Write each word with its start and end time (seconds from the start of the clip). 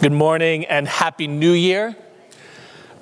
Good 0.00 0.12
morning 0.12 0.64
and 0.64 0.88
Happy 0.88 1.26
New 1.26 1.52
Year. 1.52 1.94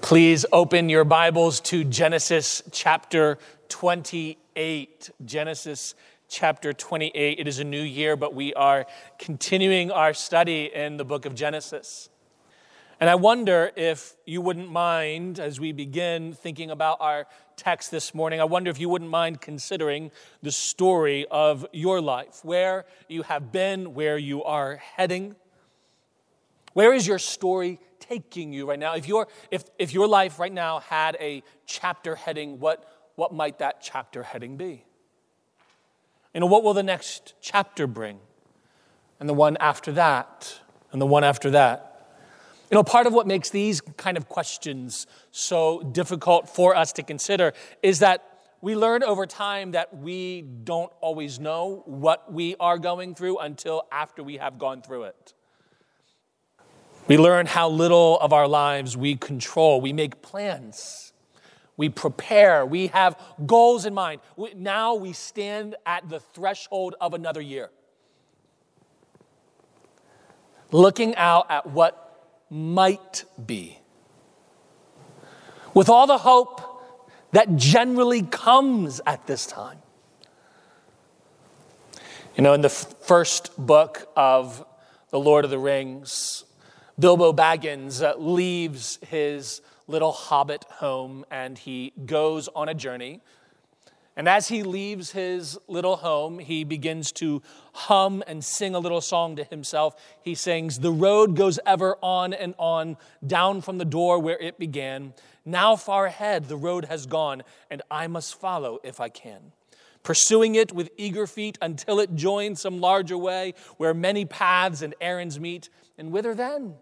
Please 0.01 0.45
open 0.53 0.89
your 0.89 1.05
Bibles 1.05 1.61
to 1.61 1.85
Genesis 1.85 2.61
chapter 2.73 3.39
28. 3.69 5.11
Genesis 5.25 5.95
chapter 6.29 6.73
28. 6.73 7.39
It 7.39 7.47
is 7.47 7.61
a 7.61 7.65
new 7.65 7.81
year, 7.81 8.17
but 8.17 8.35
we 8.35 8.53
are 8.55 8.85
continuing 9.17 9.93
our 9.93 10.13
study 10.13 10.73
in 10.75 10.97
the 10.97 11.05
book 11.05 11.25
of 11.25 11.37
Genesis. 11.37 12.09
And 12.99 13.09
I 13.09 13.15
wonder 13.15 13.71
if 13.77 14.17
you 14.27 14.41
wouldn't 14.41 14.73
mind, 14.73 15.39
as 15.39 15.61
we 15.61 15.71
begin 15.71 16.33
thinking 16.33 16.73
about 16.73 16.97
our 17.01 17.29
text 17.55 17.93
this 17.93 18.13
morning, 18.13 18.41
I 18.41 18.45
wonder 18.45 18.73
if 18.73 18.81
you 18.81 18.89
wouldn't 18.89 19.13
mind 19.13 19.41
considering 19.41 20.11
the 20.43 20.51
story 20.51 21.29
of 21.31 21.65
your 21.73 22.01
life, 22.01 22.41
where 22.43 22.87
you 23.07 23.23
have 23.23 23.53
been, 23.53 23.95
where 23.95 24.19
you 24.19 24.43
are 24.43 24.75
heading. 24.97 25.37
Where 26.79 26.95
is 26.95 27.09
your 27.09 27.19
story 27.19 27.81
taking 27.99 28.53
you 28.53 28.69
right 28.69 28.79
now? 28.79 28.95
If, 28.95 29.09
your 29.09 29.27
if, 29.51 29.65
if 29.81 29.93
your 29.93 30.07
life 30.07 30.39
right 30.39 30.53
now 30.53 30.79
had 30.79 31.17
a 31.19 31.43
chapter 31.67 32.15
heading, 32.15 32.61
what, 32.61 32.85
what 33.17 33.35
might 33.35 33.59
that 33.59 33.81
chapter 33.81 34.23
heading 34.23 34.57
be? 34.57 34.85
You 36.33 36.39
know, 36.39 36.47
what 36.47 36.63
will 36.63 36.75
the 36.75 36.85
next 36.85 37.35
chapter 37.41 37.89
bring? 37.89 38.21
And 39.19 39.29
the 39.29 39.35
one 39.35 39.57
after 39.59 39.91
that, 39.91 40.61
and 40.93 41.01
the 41.03 41.07
one 41.07 41.25
after 41.25 41.51
that. 41.51 42.15
You 42.71 42.77
know, 42.77 42.85
part 42.85 43.09
of 43.09 43.13
what 43.13 43.27
makes 43.27 43.51
these 43.51 43.81
kind 43.81 44.17
of 44.17 44.29
questions 44.29 45.09
so 45.33 45.83
difficult 45.83 46.49
for 46.49 46.77
us 46.77 46.93
to 46.93 47.03
consider 47.03 47.55
is 47.83 47.99
that 47.99 48.23
we 48.61 48.77
learn 48.77 49.03
over 49.03 49.27
time 49.27 49.73
that 49.73 49.97
we 49.97 50.43
don't 50.43 50.93
always 51.01 51.41
know 51.41 51.83
what 51.87 52.33
we 52.33 52.55
are 52.61 52.79
going 52.79 53.17
through 53.17 53.39
until 53.39 53.83
after 53.91 54.23
we 54.23 54.37
have 54.37 54.61
gone 54.61 54.81
through 54.81 55.03
it. 55.03 55.35
We 57.09 57.17
learn 57.17 57.47
how 57.47 57.71
little 57.71 58.21
of 58.21 58.35
our 58.35 58.47
lives 58.47 58.97
we 58.97 59.17
control. 59.17 59.81
We 59.81 59.95
make 59.95 60.21
plans. 60.21 61.15
We 61.79 61.89
prepare. 61.89 62.67
We 62.67 62.89
have 62.89 63.19
goals 63.47 63.87
in 63.87 63.95
mind. 63.95 64.21
We, 64.37 64.53
now 64.55 64.95
we 64.95 65.15
stand 65.15 65.75
at 65.87 66.09
the 66.09 66.21
threshold 66.21 66.97
of 67.01 67.15
another 67.15 67.41
year. 67.41 67.71
Looking 70.71 71.17
out 71.17 71.51
at 71.51 71.71
what 71.71 72.27
might 72.51 73.25
be. 73.45 73.79
With 75.73 75.89
all 75.89 76.07
the 76.07 76.19
hope 76.19 76.61
that 77.33 77.57
generally 77.57 78.23
comes 78.23 79.01
at 79.07 79.27
this 79.27 79.47
time. 79.47 79.79
You 82.37 82.43
know, 82.43 82.53
in 82.53 82.61
the 82.61 82.69
f- 82.69 82.95
first 83.01 83.57
book 83.57 84.11
of 84.15 84.65
The 85.11 85.19
Lord 85.19 85.45
of 85.45 85.51
the 85.51 85.59
Rings, 85.59 86.45
Bilbo 87.01 87.33
Baggins 87.33 88.03
uh, 88.03 88.17
leaves 88.19 88.99
his 89.09 89.63
little 89.87 90.11
hobbit 90.11 90.65
home 90.69 91.25
and 91.31 91.57
he 91.57 91.93
goes 92.07 92.49
on 92.49 92.69
a 92.69 92.75
journey. 92.75 93.21
And 94.17 94.29
as 94.29 94.49
he 94.49 94.65
leaves 94.65 95.13
his 95.13 95.57
little 95.69 95.95
home, 95.95 96.41
he 96.41 96.65
begins 96.65 97.13
to 97.13 97.41
hum 97.73 98.25
and 98.27 98.45
sing 98.45 98.75
a 98.75 98.81
little 98.81 99.01
song 99.01 99.37
to 99.37 99.45
himself. 99.45 99.95
He 100.21 100.35
sings, 100.35 100.81
The 100.81 100.91
road 100.91 101.37
goes 101.37 101.61
ever 101.65 101.97
on 102.03 102.33
and 102.33 102.57
on, 102.59 102.97
down 103.25 103.61
from 103.61 103.79
the 103.79 103.85
door 103.85 104.19
where 104.19 104.39
it 104.39 104.59
began. 104.59 105.15
Now 105.45 105.77
far 105.77 106.07
ahead, 106.07 106.49
the 106.49 106.57
road 106.57 106.87
has 106.87 107.07
gone, 107.07 107.45
and 107.71 107.81
I 107.93 108.09
must 108.09 108.35
follow 108.41 108.81
if 108.83 108.99
I 108.99 109.09
can. 109.09 109.53
Pursuing 110.03 110.57
it 110.57 110.73
with 110.73 110.91
eager 110.97 111.29
feet 111.29 111.57
until 111.63 112.01
it 112.01 112.17
joins 112.17 112.61
some 112.61 112.81
larger 112.81 113.17
way 113.17 113.55
where 113.77 113.95
many 113.95 114.25
paths 114.25 114.83
and 114.83 114.97
errands 115.01 115.39
meet. 115.39 115.69
And 115.97 116.11
whither 116.11 116.35
then? 116.35 116.75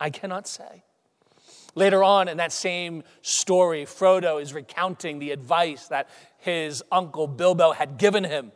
I 0.00 0.10
cannot 0.10 0.48
say. 0.48 0.82
Later 1.74 2.02
on 2.02 2.26
in 2.26 2.38
that 2.38 2.52
same 2.52 3.04
story, 3.22 3.84
Frodo 3.84 4.42
is 4.42 4.52
recounting 4.52 5.18
the 5.18 5.30
advice 5.30 5.86
that 5.88 6.08
his 6.38 6.82
uncle 6.90 7.28
Bilbo 7.28 7.72
had 7.72 7.98
given 7.98 8.24
him 8.24 8.50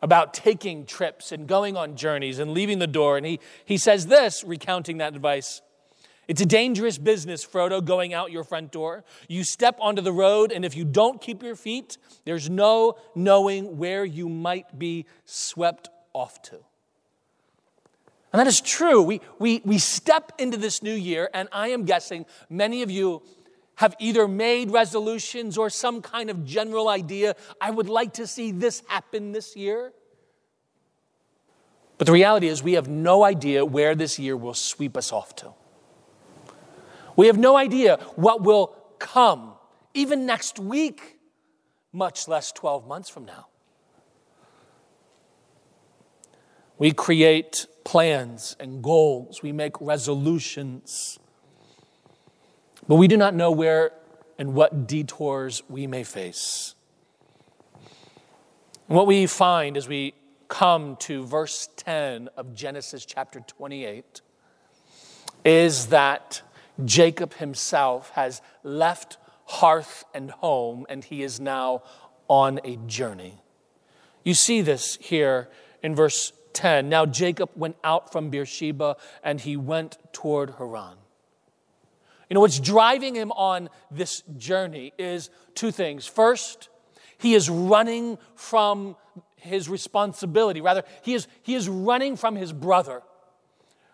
about 0.00 0.34
taking 0.34 0.86
trips 0.86 1.32
and 1.32 1.46
going 1.46 1.76
on 1.76 1.96
journeys 1.96 2.38
and 2.38 2.52
leaving 2.52 2.78
the 2.78 2.86
door. 2.86 3.16
And 3.16 3.26
he, 3.26 3.40
he 3.64 3.78
says 3.78 4.06
this, 4.06 4.44
recounting 4.44 4.98
that 4.98 5.14
advice 5.14 5.60
It's 6.26 6.40
a 6.40 6.46
dangerous 6.46 6.96
business, 6.98 7.44
Frodo, 7.44 7.84
going 7.84 8.14
out 8.14 8.32
your 8.32 8.44
front 8.44 8.72
door. 8.72 9.04
You 9.28 9.44
step 9.44 9.76
onto 9.80 10.00
the 10.00 10.12
road, 10.12 10.52
and 10.52 10.64
if 10.64 10.76
you 10.76 10.84
don't 10.84 11.20
keep 11.20 11.42
your 11.42 11.56
feet, 11.56 11.98
there's 12.24 12.48
no 12.48 12.96
knowing 13.14 13.76
where 13.76 14.04
you 14.04 14.28
might 14.28 14.78
be 14.78 15.06
swept 15.24 15.88
off 16.14 16.40
to. 16.42 16.60
And 18.34 18.40
that 18.40 18.48
is 18.48 18.60
true. 18.60 19.00
We, 19.00 19.20
we, 19.38 19.62
we 19.64 19.78
step 19.78 20.32
into 20.38 20.56
this 20.56 20.82
new 20.82 20.92
year, 20.92 21.30
and 21.32 21.48
I 21.52 21.68
am 21.68 21.84
guessing 21.84 22.26
many 22.50 22.82
of 22.82 22.90
you 22.90 23.22
have 23.76 23.94
either 24.00 24.26
made 24.26 24.72
resolutions 24.72 25.56
or 25.56 25.70
some 25.70 26.02
kind 26.02 26.28
of 26.28 26.44
general 26.44 26.88
idea. 26.88 27.36
I 27.60 27.70
would 27.70 27.88
like 27.88 28.14
to 28.14 28.26
see 28.26 28.50
this 28.50 28.82
happen 28.88 29.30
this 29.30 29.54
year. 29.54 29.92
But 31.96 32.08
the 32.08 32.12
reality 32.12 32.48
is, 32.48 32.60
we 32.60 32.72
have 32.72 32.88
no 32.88 33.22
idea 33.22 33.64
where 33.64 33.94
this 33.94 34.18
year 34.18 34.36
will 34.36 34.54
sweep 34.54 34.96
us 34.96 35.12
off 35.12 35.36
to. 35.36 35.52
We 37.14 37.28
have 37.28 37.38
no 37.38 37.56
idea 37.56 37.98
what 38.16 38.42
will 38.42 38.76
come, 38.98 39.52
even 39.94 40.26
next 40.26 40.58
week, 40.58 41.20
much 41.92 42.26
less 42.26 42.50
12 42.50 42.88
months 42.88 43.08
from 43.08 43.26
now. 43.26 43.46
We 46.78 46.92
create 46.92 47.66
plans 47.84 48.56
and 48.58 48.82
goals, 48.82 49.42
we 49.42 49.52
make 49.52 49.80
resolutions. 49.80 51.18
But 52.88 52.96
we 52.96 53.08
do 53.08 53.16
not 53.16 53.34
know 53.34 53.50
where 53.50 53.92
and 54.38 54.54
what 54.54 54.86
detours 54.86 55.62
we 55.68 55.86
may 55.86 56.04
face. 56.04 56.74
And 58.88 58.96
what 58.96 59.06
we 59.06 59.26
find 59.26 59.76
as 59.76 59.88
we 59.88 60.14
come 60.48 60.96
to 60.96 61.24
verse 61.24 61.68
10 61.76 62.28
of 62.36 62.54
Genesis 62.54 63.06
chapter 63.06 63.40
28 63.40 64.20
is 65.44 65.86
that 65.86 66.42
Jacob 66.84 67.34
himself 67.34 68.10
has 68.10 68.42
left 68.62 69.16
hearth 69.46 70.04
and 70.12 70.30
home 70.30 70.86
and 70.88 71.04
he 71.04 71.22
is 71.22 71.40
now 71.40 71.82
on 72.28 72.60
a 72.64 72.76
journey. 72.86 73.42
You 74.22 74.34
see 74.34 74.60
this 74.60 74.96
here 75.00 75.48
in 75.82 75.94
verse 75.94 76.32
10. 76.54 76.88
Now 76.88 77.04
Jacob 77.04 77.50
went 77.54 77.76
out 77.84 78.10
from 78.12 78.30
Beersheba 78.30 78.96
and 79.22 79.40
he 79.40 79.56
went 79.56 79.98
toward 80.12 80.54
Haran. 80.58 80.96
You 82.30 82.34
know, 82.34 82.40
what's 82.40 82.58
driving 82.58 83.14
him 83.14 83.32
on 83.32 83.68
this 83.90 84.22
journey 84.38 84.92
is 84.98 85.30
two 85.54 85.70
things. 85.70 86.06
First, 86.06 86.70
he 87.18 87.34
is 87.34 87.50
running 87.50 88.18
from 88.34 88.96
his 89.36 89.68
responsibility. 89.68 90.60
Rather, 90.60 90.84
he 91.02 91.14
is, 91.14 91.28
he 91.42 91.54
is 91.54 91.68
running 91.68 92.16
from 92.16 92.34
his 92.34 92.52
brother. 92.52 93.02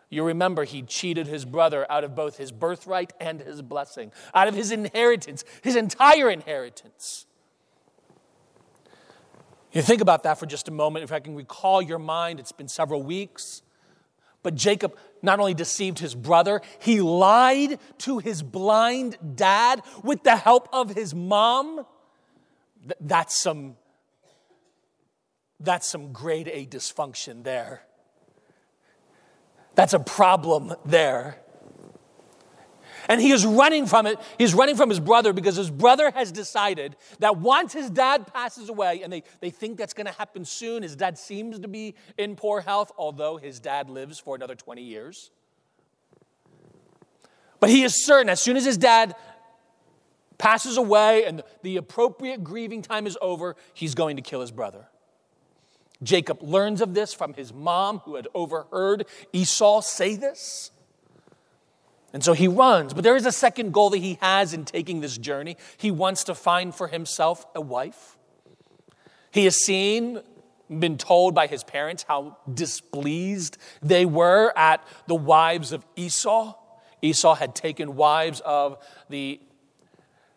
You 0.09 0.25
remember 0.25 0.65
he 0.65 0.83
cheated 0.83 1.27
his 1.27 1.45
brother 1.45 1.91
out 1.91 2.03
of 2.03 2.15
both 2.15 2.37
his 2.37 2.51
birthright 2.51 3.13
and 3.21 3.41
his 3.41 3.63
blessing, 3.63 4.13
out 4.35 4.49
of 4.49 4.55
his 4.55 4.73
inheritance, 4.73 5.45
his 5.63 5.77
entire 5.77 6.31
inheritance. 6.31 7.27
You 9.73 9.83
think 9.83 10.01
about 10.01 10.25
that 10.25 10.39
for 10.39 10.47
just 10.47 10.69
a 10.69 10.73
moment. 10.73 11.05
If 11.05 11.13
I 11.13 11.21
can 11.21 11.35
recall 11.35 11.81
your 11.81 11.99
mind, 11.99 12.41
it's 12.41 12.53
been 12.53 12.69
several 12.69 13.03
weeks. 13.03 13.63
But 14.43 14.55
Jacob 14.55 14.97
not 15.23 15.39
only 15.39 15.55
deceived 15.55 15.99
his 15.99 16.15
brother, 16.15 16.63
he 16.79 17.01
lied 17.01 17.79
to 17.99 18.19
his 18.19 18.43
blind 18.43 19.17
dad 19.37 19.83
with 20.03 20.23
the 20.23 20.37
help 20.37 20.69
of 20.73 20.91
his 20.91 21.15
mom. 21.15 21.87
That's 23.01 23.41
some, 23.41 23.77
that's 25.61 25.87
some 25.87 26.13
grade 26.13 26.49
A 26.53 26.67
dysfunction 26.67 27.45
there. 27.45 27.83
That's 29.75 29.93
a 29.93 30.01
problem 30.01 30.75
there. 30.85 31.39
And 33.11 33.21
he 33.21 33.33
is 33.33 33.45
running 33.45 33.87
from 33.87 34.07
it. 34.07 34.21
He's 34.39 34.55
running 34.55 34.77
from 34.77 34.89
his 34.89 35.01
brother 35.01 35.33
because 35.33 35.57
his 35.57 35.69
brother 35.69 36.13
has 36.13 36.31
decided 36.31 36.95
that 37.19 37.39
once 37.39 37.73
his 37.73 37.91
dad 37.91 38.33
passes 38.33 38.69
away, 38.69 39.03
and 39.03 39.13
they, 39.13 39.25
they 39.41 39.51
think 39.51 39.79
that's 39.79 39.95
going 39.95 40.07
to 40.07 40.13
happen 40.13 40.45
soon, 40.45 40.85
his 40.85 40.95
dad 40.95 41.19
seems 41.19 41.59
to 41.59 41.67
be 41.67 41.97
in 42.17 42.37
poor 42.37 42.61
health, 42.61 42.93
although 42.97 43.37
his 43.37 43.59
dad 43.59 43.91
lives 43.91 44.21
for 44.21 44.37
another 44.37 44.55
20 44.55 44.83
years. 44.83 45.33
But 47.59 47.71
he 47.71 47.83
is 47.83 48.07
certain 48.07 48.29
as 48.29 48.41
soon 48.41 48.57
as 48.57 48.65
his 48.65 48.79
dad 48.79 49.17
passes 50.39 50.77
away 50.77 51.25
and 51.25 51.43
the 51.63 51.79
appropriate 51.79 52.45
grieving 52.45 52.81
time 52.81 53.09
is 53.09 53.19
over, 53.21 53.57
he's 53.75 53.97
going 53.97 54.15
to 54.17 54.23
kill 54.23 54.41
his 54.41 54.53
brother. 54.53 54.87
Jacob 56.01 56.45
learns 56.45 56.81
of 56.81 56.95
this 56.95 57.13
from 57.13 57.35
his 57.35 57.53
mom, 57.53 57.99
who 58.05 58.15
had 58.15 58.29
overheard 58.35 59.05
Esau 59.33 59.81
say 59.81 60.15
this. 60.15 60.71
And 62.13 62.25
so 62.25 62.33
he 62.33 62.49
runs. 62.49 62.93
But 62.93 63.05
there 63.05 63.17
is 63.17 63.27
a 63.27 63.33
second 63.33 63.73
goal 63.73 63.91
that 63.91 63.99
he 63.99 64.19
has 64.21 64.53
in 64.53 64.65
taking 64.65 65.01
this 65.01 65.17
journey. 65.17 65.57
He 65.77 65.91
wants 65.91 66.25
to 66.25 66.35
find 66.35 66.75
for 66.75 66.89
himself 66.89 67.47
a 67.55 67.61
wife. 67.61 68.17
He 69.31 69.45
has 69.45 69.57
seen 69.57 70.21
been 70.79 70.99
told 70.99 71.35
by 71.35 71.49
his 71.49 71.65
parents 71.65 72.05
how 72.07 72.37
displeased 72.53 73.59
they 73.83 74.07
were 74.07 74.53
at 74.57 74.85
the 75.09 75.15
wives 75.15 75.73
of 75.73 75.85
Esau. 75.97 76.55
Esau 77.03 77.35
had 77.35 77.55
taken 77.55 77.97
wives 77.97 78.41
of 78.45 78.79
the, 79.09 79.41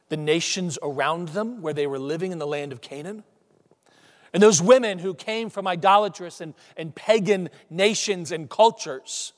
the 0.10 0.18
nations 0.18 0.80
around 0.82 1.30
them 1.30 1.62
where 1.62 1.74
they 1.74 1.86
were 1.86 2.00
living 2.00 2.32
in 2.32 2.40
the 2.40 2.48
land 2.48 2.72
of 2.72 2.82
Canaan. 2.82 3.24
And 4.34 4.42
those 4.42 4.60
women 4.60 4.98
who 4.98 5.14
came 5.14 5.52
from 5.52 5.68
idolatrous 5.68 6.42
and, 6.42 6.56
and 6.76 6.96
pagan 6.96 7.50
nations 7.70 8.32
and 8.32 8.50
cultures, 8.50 9.34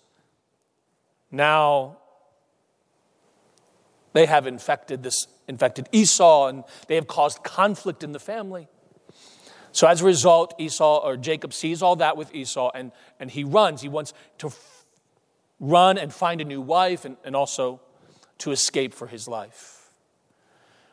now 1.29 1.97
they 4.15 4.25
have 4.25 4.47
infected 4.47 5.03
this 5.03 5.27
infected 5.45 5.89
Esau 5.91 6.47
and 6.47 6.63
they 6.87 6.95
have 6.95 7.05
caused 7.05 7.43
conflict 7.43 8.01
in 8.01 8.13
the 8.13 8.19
family. 8.19 8.69
So 9.73 9.87
as 9.87 10.01
a 10.01 10.05
result, 10.05 10.53
Esau 10.57 11.05
or 11.05 11.17
Jacob 11.17 11.53
sees 11.53 11.81
all 11.81 11.97
that 11.97 12.15
with 12.15 12.33
Esau 12.33 12.71
and, 12.73 12.93
and 13.19 13.29
he 13.29 13.43
runs. 13.43 13.81
He 13.81 13.89
wants 13.89 14.13
to 14.37 14.47
f- 14.47 14.85
run 15.59 15.97
and 15.97 16.13
find 16.13 16.39
a 16.39 16.45
new 16.45 16.61
wife 16.61 17.03
and, 17.03 17.17
and 17.25 17.35
also 17.35 17.81
to 18.37 18.51
escape 18.51 18.93
for 18.93 19.07
his 19.07 19.27
life. 19.27 19.89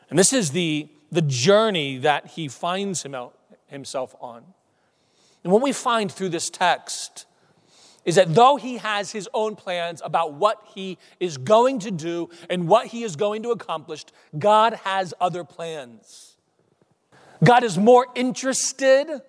And 0.09 0.19
this 0.19 0.33
is 0.33 0.51
the, 0.51 0.89
the 1.09 1.21
journey 1.21 1.99
that 1.99 2.27
he 2.27 2.49
finds 2.49 3.03
him 3.03 3.15
out, 3.15 3.39
himself 3.67 4.13
on. 4.19 4.43
And 5.45 5.53
what 5.53 5.61
we 5.61 5.71
find 5.71 6.11
through 6.11 6.29
this 6.29 6.49
text 6.49 7.25
is 8.05 8.15
that 8.15 8.33
though 8.35 8.57
he 8.57 8.77
has 8.77 9.11
his 9.11 9.29
own 9.33 9.55
plans 9.55 10.01
about 10.03 10.33
what 10.33 10.61
he 10.75 10.97
is 11.19 11.37
going 11.37 11.79
to 11.79 11.91
do 11.91 12.29
and 12.49 12.67
what 12.67 12.87
he 12.87 13.03
is 13.03 13.15
going 13.15 13.43
to 13.43 13.51
accomplish, 13.51 14.03
God 14.37 14.73
has 14.83 15.13
other 15.21 15.43
plans. 15.43 16.35
God 17.43 17.63
is 17.63 17.77
more 17.77 18.07
interested 18.15 19.21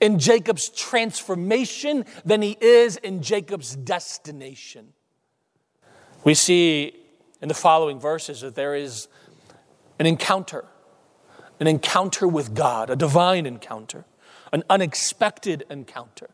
in 0.00 0.18
Jacob's 0.18 0.68
transformation 0.68 2.04
than 2.24 2.42
he 2.42 2.56
is 2.60 2.96
in 2.96 3.22
Jacob's 3.22 3.76
destination. 3.76 4.92
We 6.24 6.34
see 6.34 6.96
in 7.40 7.48
the 7.48 7.54
following 7.54 8.00
verses 8.00 8.40
that 8.40 8.54
there 8.54 8.74
is 8.74 9.08
an 9.98 10.06
encounter, 10.06 10.64
an 11.60 11.66
encounter 11.66 12.26
with 12.26 12.54
God, 12.54 12.90
a 12.90 12.96
divine 12.96 13.46
encounter, 13.46 14.04
an 14.52 14.64
unexpected 14.68 15.64
encounter. 15.70 16.30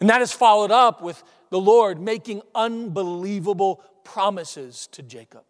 And 0.00 0.08
that 0.10 0.22
is 0.22 0.32
followed 0.32 0.70
up 0.70 1.02
with 1.02 1.22
the 1.50 1.58
Lord 1.58 2.00
making 2.00 2.42
unbelievable 2.54 3.82
promises 4.04 4.88
to 4.92 5.02
Jacob. 5.02 5.42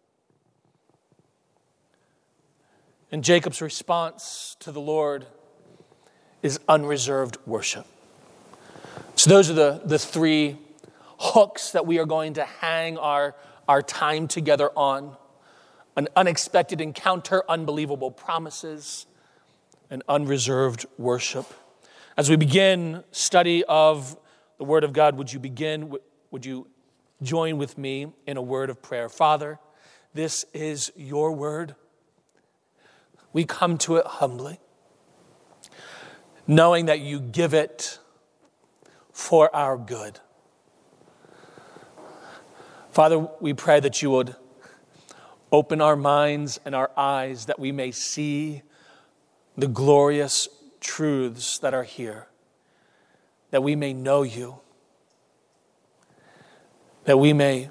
And 3.11 3.23
Jacob's 3.23 3.61
response 3.61 4.55
to 4.59 4.71
the 4.71 4.81
Lord 4.81 5.25
is 6.41 6.59
unreserved 6.67 7.37
worship. 7.45 7.85
So, 9.15 9.29
those 9.29 9.49
are 9.49 9.53
the, 9.53 9.81
the 9.83 9.99
three 9.99 10.57
hooks 11.19 11.71
that 11.71 11.85
we 11.85 11.99
are 11.99 12.05
going 12.05 12.35
to 12.35 12.45
hang 12.45 12.97
our, 12.97 13.35
our 13.67 13.81
time 13.81 14.27
together 14.27 14.69
on 14.75 15.17
an 15.97 16.07
unexpected 16.15 16.79
encounter, 16.79 17.43
unbelievable 17.49 18.11
promises, 18.11 19.05
and 19.89 20.03
unreserved 20.07 20.85
worship. 20.97 21.45
As 22.15 22.29
we 22.29 22.35
begin 22.35 23.03
study 23.11 23.65
of 23.65 24.17
the 24.59 24.65
Word 24.65 24.83
of 24.83 24.93
God, 24.93 25.17
would 25.17 25.33
you 25.33 25.39
begin, 25.39 25.95
would 26.29 26.45
you 26.45 26.67
join 27.23 27.57
with 27.57 27.77
me 27.77 28.13
in 28.27 28.37
a 28.37 28.41
word 28.41 28.69
of 28.69 28.81
prayer? 28.81 29.09
Father, 29.09 29.57
this 30.13 30.45
is 30.53 30.91
your 30.95 31.31
word 31.31 31.75
we 33.31 33.45
come 33.45 33.77
to 33.77 33.97
it 33.97 34.05
humbly, 34.05 34.59
knowing 36.47 36.87
that 36.87 36.99
you 36.99 37.19
give 37.19 37.53
it 37.53 37.99
for 39.11 39.53
our 39.55 39.77
good. 39.77 40.19
Father, 42.91 43.19
we 43.39 43.53
pray 43.53 43.79
that 43.79 44.01
you 44.01 44.09
would 44.09 44.35
open 45.51 45.79
our 45.79 45.95
minds 45.95 46.59
and 46.65 46.73
our 46.73 46.91
eyes 46.97 47.45
that 47.45 47.59
we 47.59 47.71
may 47.71 47.91
see 47.91 48.63
the 49.55 49.67
glorious 49.67 50.47
truths 50.79 51.59
that 51.59 51.73
are 51.73 51.83
here, 51.83 52.27
that 53.51 53.63
we 53.63 53.75
may 53.75 53.93
know 53.93 54.21
you, 54.21 54.59
that 57.05 57.17
we 57.17 57.33
may 57.33 57.69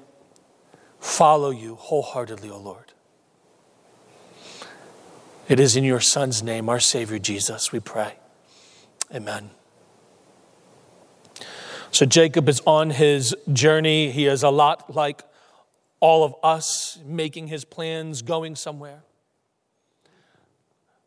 follow 0.99 1.49
you 1.49 1.75
wholeheartedly, 1.75 2.49
O 2.49 2.57
Lord. 2.57 2.93
It 5.47 5.59
is 5.59 5.75
in 5.75 5.83
your 5.83 5.99
Son's 5.99 6.43
name, 6.43 6.69
our 6.69 6.79
Savior 6.79 7.17
Jesus, 7.17 7.71
we 7.71 7.79
pray. 7.79 8.13
Amen. 9.13 9.49
So 11.91 12.05
Jacob 12.05 12.47
is 12.47 12.61
on 12.67 12.91
his 12.91 13.35
journey. 13.51 14.11
He 14.11 14.27
is 14.27 14.43
a 14.43 14.51
lot 14.51 14.93
like 14.95 15.23
all 15.99 16.23
of 16.23 16.35
us, 16.43 16.99
making 17.03 17.47
his 17.47 17.65
plans, 17.65 18.21
going 18.21 18.55
somewhere. 18.55 19.03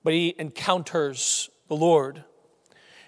But 0.02 0.12
he 0.12 0.34
encounters 0.38 1.48
the 1.68 1.76
Lord. 1.76 2.24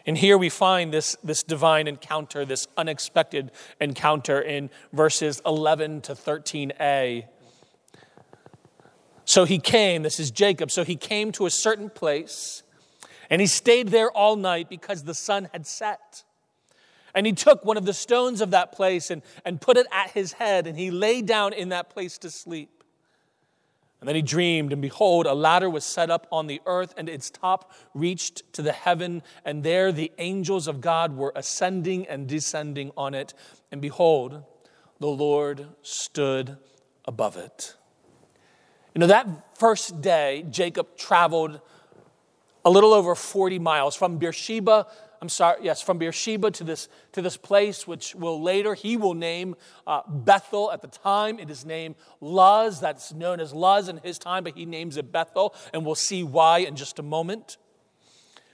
And 0.07 0.19
here 0.19 0.37
we 0.37 0.51
find 0.51 0.93
this, 0.93 1.17
this 1.25 1.43
divine 1.43 1.89
encounter, 1.89 2.45
this 2.45 2.69
unexpected 2.77 3.51
encounter 3.81 4.41
in 4.41 4.71
verses 4.93 5.41
11 5.47 6.03
to 6.03 6.15
13a. 6.15 7.25
So 9.25 9.45
he 9.45 9.59
came, 9.59 10.03
this 10.03 10.21
is 10.21 10.31
Jacob, 10.31 10.71
so 10.71 10.85
he 10.85 10.97
came 10.97 11.33
to 11.33 11.47
a 11.47 11.51
certain 11.51 11.89
place 11.89 12.63
and 13.31 13.41
he 13.41 13.47
stayed 13.47 13.89
there 13.89 14.11
all 14.11 14.37
night 14.37 14.69
because 14.69 15.05
the 15.05 15.15
sun 15.15 15.49
had 15.53 15.67
set. 15.67 16.25
And 17.15 17.27
he 17.27 17.33
took 17.33 17.65
one 17.65 17.77
of 17.77 17.85
the 17.85 17.95
stones 17.95 18.41
of 18.41 18.51
that 18.51 18.73
place 18.73 19.11
and, 19.11 19.23
and 19.45 19.61
put 19.61 19.77
it 19.77 19.87
at 19.93 20.11
his 20.11 20.33
head, 20.33 20.67
and 20.67 20.77
he 20.77 20.91
lay 20.91 21.23
down 21.23 21.53
in 21.53 21.69
that 21.69 21.89
place 21.89 22.19
to 22.19 22.31
sleep. 22.31 22.74
And 24.05 24.09
then 24.11 24.17
he 24.17 24.21
dreamed, 24.21 24.71
and 24.71 24.83
behold, 24.83 25.25
a 25.25 25.33
ladder 25.33 25.71
was 25.71 25.83
set 25.83 26.11
up 26.11 26.27
on 26.31 26.47
the 26.47 26.61
earth, 26.67 26.93
and 26.99 27.09
its 27.09 27.31
top 27.31 27.73
reached 27.95 28.43
to 28.53 28.61
the 28.61 28.71
heaven, 28.71 29.23
and 29.47 29.65
there 29.65 29.93
the 29.93 30.13
angels 30.19 30.69
of 30.69 30.83
God 30.83 31.17
were 31.17 31.33
ascending 31.35 32.07
and 32.07 32.29
descending 32.29 32.93
on 32.99 33.15
it. 33.15 33.33
And 33.73 33.81
behold, 33.81 34.45
the 35.01 35.07
Lord 35.07 35.69
stood 35.81 36.59
above 37.07 37.39
it. 37.39 37.77
You 38.95 38.99
know, 38.99 39.07
that 39.07 39.27
first 39.59 40.03
day, 40.03 40.45
Jacob 40.51 40.99
traveled 40.99 41.63
a 42.63 42.69
little 42.69 42.93
over 42.93 43.15
40 43.15 43.59
miles 43.59 43.97
from 43.97 44.19
Beersheba. 44.19 44.87
I'm 45.25 45.31
sorry, 45.31 45.61
yes, 45.63 45.81
from 45.81 45.97
Beersheba 45.97 46.51
to 46.51 46.65
this, 46.65 46.87
to 47.13 47.23
this 47.23 47.39
place, 47.39 47.87
which 47.87 48.15
will 48.15 48.43
later, 48.43 48.75
he 48.75 48.99
will 48.99 49.15
name 49.15 49.57
uh, 49.87 50.03
Bethel. 50.07 50.71
At 50.71 50.83
the 50.83 50.89
time, 50.89 51.39
it 51.39 51.49
is 51.49 51.65
named 51.65 51.95
Luz. 52.21 52.79
That's 52.79 53.11
known 53.15 53.41
as 53.41 53.55
Luz 53.55 53.89
in 53.89 53.97
his 54.05 54.19
time, 54.19 54.45
but 54.45 54.55
he 54.55 54.67
names 54.67 54.99
it 54.99 55.11
Bethel, 55.11 55.55
and 55.73 55.87
we'll 55.87 55.95
see 55.95 56.23
why 56.23 56.59
in 56.59 56.77
just 56.77 56.99
a 56.99 57.03
moment. 57.03 57.57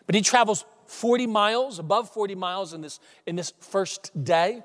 But 0.07 0.15
he 0.15 0.21
travels 0.21 0.65
40 0.87 1.27
miles, 1.27 1.81
above 1.81 2.09
40 2.09 2.37
miles 2.37 2.73
in 2.73 2.83
this, 2.83 3.00
in 3.27 3.35
this 3.35 3.53
first 3.59 4.12
day. 4.23 4.62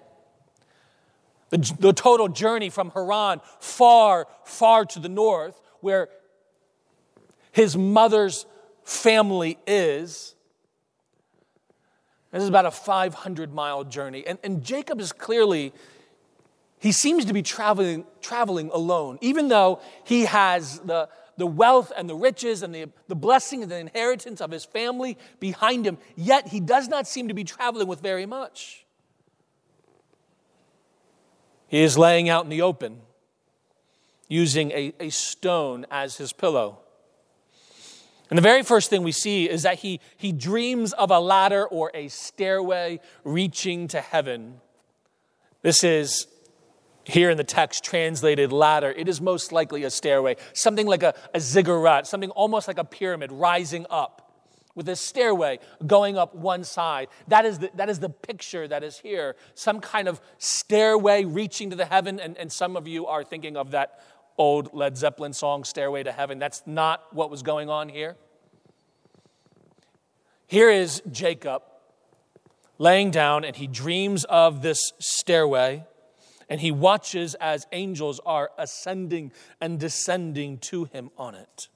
The, 1.50 1.58
the 1.80 1.92
total 1.92 2.28
journey 2.28 2.70
from 2.70 2.92
Haran, 2.92 3.42
far, 3.60 4.28
far 4.44 4.86
to 4.86 5.00
the 5.00 5.10
north, 5.10 5.60
where 5.80 6.10
his 7.52 7.76
mother's 7.76 8.46
family 8.84 9.58
is. 9.66 10.35
This 12.36 12.44
is 12.44 12.50
about 12.50 12.66
a 12.66 12.72
500 12.72 13.54
mile 13.54 13.86
journey. 13.86 14.28
And, 14.28 14.38
and 14.44 14.62
Jacob 14.62 15.00
is 15.00 15.14
clearly, 15.14 15.72
he 16.80 16.92
seems 16.92 17.24
to 17.24 17.34
be 17.34 17.42
traveling, 17.42 18.04
traveling 18.20 18.70
alone, 18.74 19.20
even 19.22 19.48
though 19.48 19.80
he 20.04 20.26
has 20.26 20.80
the, 20.80 21.08
the 21.38 21.48
wealth 21.48 21.94
and 21.96 22.10
the 22.10 22.16
riches 22.16 22.62
and 22.62 22.76
the, 22.76 22.90
the 23.08 23.16
blessing 23.16 23.64
and 23.64 23.72
the 23.72 23.78
inheritance 23.78 24.42
of 24.42 24.52
his 24.52 24.66
family 24.66 25.18
behind 25.40 25.88
him, 25.88 25.98
yet 26.18 26.50
he 26.50 26.60
does 26.60 26.90
not 26.90 27.08
seem 27.08 27.30
to 27.30 27.34
be 27.34 27.46
traveling 27.46 27.88
with 27.88 28.02
very 28.02 28.26
much. 28.26 28.86
He 31.70 31.84
is 31.84 31.98
laying 31.98 32.28
out 32.28 32.44
in 32.44 32.50
the 32.50 32.64
open 32.64 33.00
using 34.28 34.72
a, 34.72 34.94
a 35.00 35.10
stone 35.10 35.86
as 35.90 36.18
his 36.18 36.34
pillow. 36.34 36.80
And 38.30 38.38
the 38.38 38.42
very 38.42 38.64
first 38.64 38.90
thing 38.90 39.04
we 39.04 39.12
see 39.12 39.50
is 39.50 39.64
that 39.64 39.80
he, 39.80 40.00
he 40.18 40.32
dreams 40.32 40.94
of 40.94 41.12
a 41.12 41.20
ladder 41.20 41.66
or 41.68 41.92
a 41.94 42.08
stairway 42.08 43.00
reaching 43.24 43.88
to 43.90 44.02
heaven. 44.02 44.62
This 45.62 45.84
is 45.84 46.28
here 47.04 47.30
in 47.30 47.38
the 47.38 47.44
text 47.44 47.84
translated 47.84 48.52
ladder. 48.52 48.92
It 48.92 49.08
is 49.08 49.22
most 49.22 49.52
likely 49.52 49.84
a 49.84 49.92
stairway, 49.92 50.38
something 50.54 50.88
like 50.88 51.04
a, 51.04 51.14
a 51.34 51.40
ziggurat, 51.40 52.08
something 52.08 52.32
almost 52.32 52.68
like 52.68 52.80
a 52.80 52.84
pyramid 52.84 53.32
rising 53.32 53.86
up 53.90 54.26
with 54.74 54.90
a 54.90 54.96
stairway 54.96 55.60
going 55.88 56.18
up 56.18 56.36
one 56.36 56.64
side. 56.64 57.08
That 57.30 57.46
is 57.46 57.60
the, 57.60 57.72
that 57.76 57.90
is 57.90 58.00
the 58.00 58.10
picture 58.10 58.68
that 58.68 58.84
is 58.84 59.00
here. 59.00 59.36
Some 59.54 59.80
kind 59.80 60.08
of 60.08 60.20
stairway 60.38 61.24
reaching 61.24 61.70
to 61.70 61.76
the 61.76 61.86
heaven. 61.86 62.20
And, 62.20 62.38
and 62.38 62.52
some 62.52 62.76
of 62.76 62.88
you 62.88 63.06
are 63.08 63.24
thinking 63.24 63.56
of 63.56 63.72
that 63.72 64.02
old 64.38 64.74
Led 64.74 64.98
Zeppelin 64.98 65.34
song, 65.34 65.64
Stairway 65.64 66.04
to 66.04 66.12
Heaven. 66.12 66.40
That's 66.40 66.64
not 66.66 67.14
what 67.14 67.30
was 67.30 67.44
going 67.44 67.70
on 67.70 67.90
here. 67.90 68.16
Here 70.48 70.70
is 70.70 71.02
Jacob 71.12 71.64
laying 72.78 73.12
down, 73.12 73.44
and 73.44 73.56
he 73.56 73.68
dreams 73.68 74.26
of 74.26 74.62
this 74.62 74.92
stairway, 75.00 75.86
and 76.50 76.62
he 76.62 76.72
watches 76.72 77.36
as 77.36 77.66
angels 77.72 78.20
are 78.26 78.52
ascending 78.58 79.32
and 79.60 79.80
descending 79.80 80.58
to 80.60 80.86
him 80.86 81.10
on 81.18 81.36
it. 81.36 81.68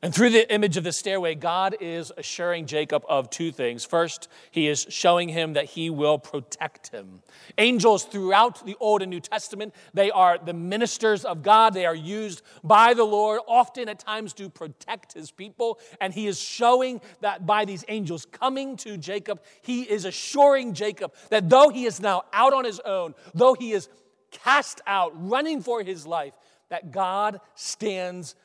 And 0.00 0.14
through 0.14 0.30
the 0.30 0.52
image 0.52 0.76
of 0.76 0.84
the 0.84 0.92
stairway, 0.92 1.34
God 1.34 1.74
is 1.80 2.12
assuring 2.16 2.66
Jacob 2.66 3.04
of 3.08 3.30
two 3.30 3.50
things. 3.50 3.84
First, 3.84 4.28
he 4.52 4.68
is 4.68 4.86
showing 4.88 5.28
him 5.28 5.54
that 5.54 5.64
he 5.64 5.90
will 5.90 6.20
protect 6.20 6.88
him. 6.88 7.20
Angels 7.58 8.04
throughout 8.04 8.64
the 8.64 8.76
Old 8.78 9.02
and 9.02 9.10
New 9.10 9.18
Testament, 9.18 9.74
they 9.94 10.12
are 10.12 10.38
the 10.38 10.52
ministers 10.52 11.24
of 11.24 11.42
God. 11.42 11.74
They 11.74 11.84
are 11.84 11.96
used 11.96 12.42
by 12.62 12.94
the 12.94 13.02
Lord, 13.02 13.40
often 13.48 13.88
at 13.88 13.98
times 13.98 14.32
to 14.34 14.48
protect 14.48 15.14
his 15.14 15.32
people. 15.32 15.80
And 16.00 16.14
he 16.14 16.28
is 16.28 16.40
showing 16.40 17.00
that 17.20 17.44
by 17.44 17.64
these 17.64 17.84
angels 17.88 18.24
coming 18.24 18.76
to 18.76 18.98
Jacob, 18.98 19.42
he 19.62 19.82
is 19.82 20.04
assuring 20.04 20.74
Jacob 20.74 21.12
that 21.30 21.50
though 21.50 21.70
he 21.70 21.86
is 21.86 22.00
now 22.00 22.22
out 22.32 22.52
on 22.52 22.64
his 22.64 22.78
own, 22.80 23.16
though 23.34 23.54
he 23.54 23.72
is 23.72 23.88
cast 24.30 24.80
out, 24.86 25.10
running 25.28 25.60
for 25.60 25.82
his 25.82 26.06
life, 26.06 26.34
that 26.68 26.92
God 26.92 27.40
stands 27.54 28.36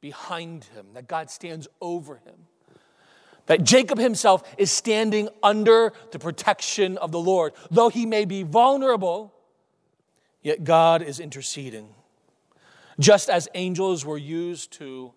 behind 0.00 0.64
him, 0.64 0.86
that 0.94 1.08
God 1.08 1.30
stands 1.30 1.68
over 1.80 2.16
him. 2.16 2.46
That 3.46 3.62
Jacob 3.62 3.98
himself 3.98 4.42
is 4.58 4.70
standing 4.70 5.28
under 5.42 5.92
the 6.10 6.18
protection 6.18 6.98
of 6.98 7.12
the 7.12 7.20
Lord. 7.20 7.52
Though 7.70 7.88
he 7.88 8.04
may 8.04 8.24
be 8.24 8.42
vulnerable, 8.42 9.32
yet 10.42 10.64
God 10.64 11.02
is 11.02 11.20
interceding. 11.20 11.88
Just 12.98 13.28
as 13.28 13.48
angels 13.54 14.04
were 14.04 14.18
used 14.18 14.72
to 14.74 15.12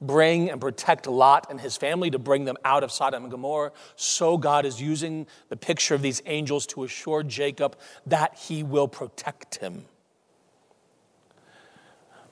bring 0.00 0.50
and 0.50 0.60
protect 0.60 1.06
Lot 1.06 1.46
and 1.50 1.60
his 1.60 1.76
family 1.76 2.10
to 2.10 2.18
bring 2.18 2.44
them 2.44 2.56
out 2.64 2.82
of 2.82 2.90
Sodom 2.90 3.24
and 3.24 3.30
Gomorrah, 3.30 3.72
so 3.96 4.38
God 4.38 4.64
is 4.64 4.80
using 4.80 5.26
the 5.48 5.56
picture 5.56 5.94
of 5.94 6.02
these 6.02 6.22
angels 6.26 6.66
to 6.68 6.84
assure 6.84 7.22
Jacob 7.22 7.76
that 8.06 8.36
he 8.36 8.62
will 8.62 8.88
protect 8.88 9.56
him. 9.56 9.84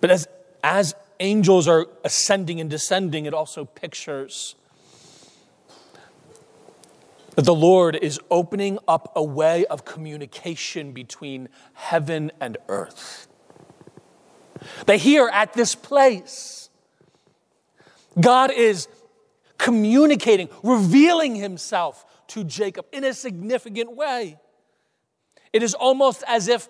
But 0.01 0.11
as, 0.11 0.29
as 0.63 0.95
angels 1.21 1.69
are 1.69 1.87
ascending 2.05 2.61
and 2.61 2.69
descending, 2.69 3.27
it 3.27 3.35
also 3.35 3.65
pictures 3.65 4.55
that 7.39 7.45
the 7.45 7.55
Lord 7.55 7.95
is 7.95 8.19
opening 8.33 8.81
up 8.89 9.13
a 9.15 9.23
way 9.23 9.65
of 9.67 9.85
communication 9.85 10.91
between 10.91 11.49
heaven 11.73 12.33
and 12.41 12.59
earth. 12.69 13.29
That 14.87 14.97
here 14.97 15.31
at 15.33 15.53
this 15.53 15.77
place, 15.77 16.69
God 18.21 18.51
is 18.51 18.89
communicating, 19.57 20.49
revealing 20.65 21.37
himself 21.37 22.05
to 22.29 22.43
Jacob 22.43 22.87
in 22.93 23.05
a 23.05 23.15
significant 23.15 23.95
way. 23.95 24.39
It 25.53 25.63
is 25.63 25.75
almost 25.75 26.25
as 26.27 26.49
if 26.49 26.69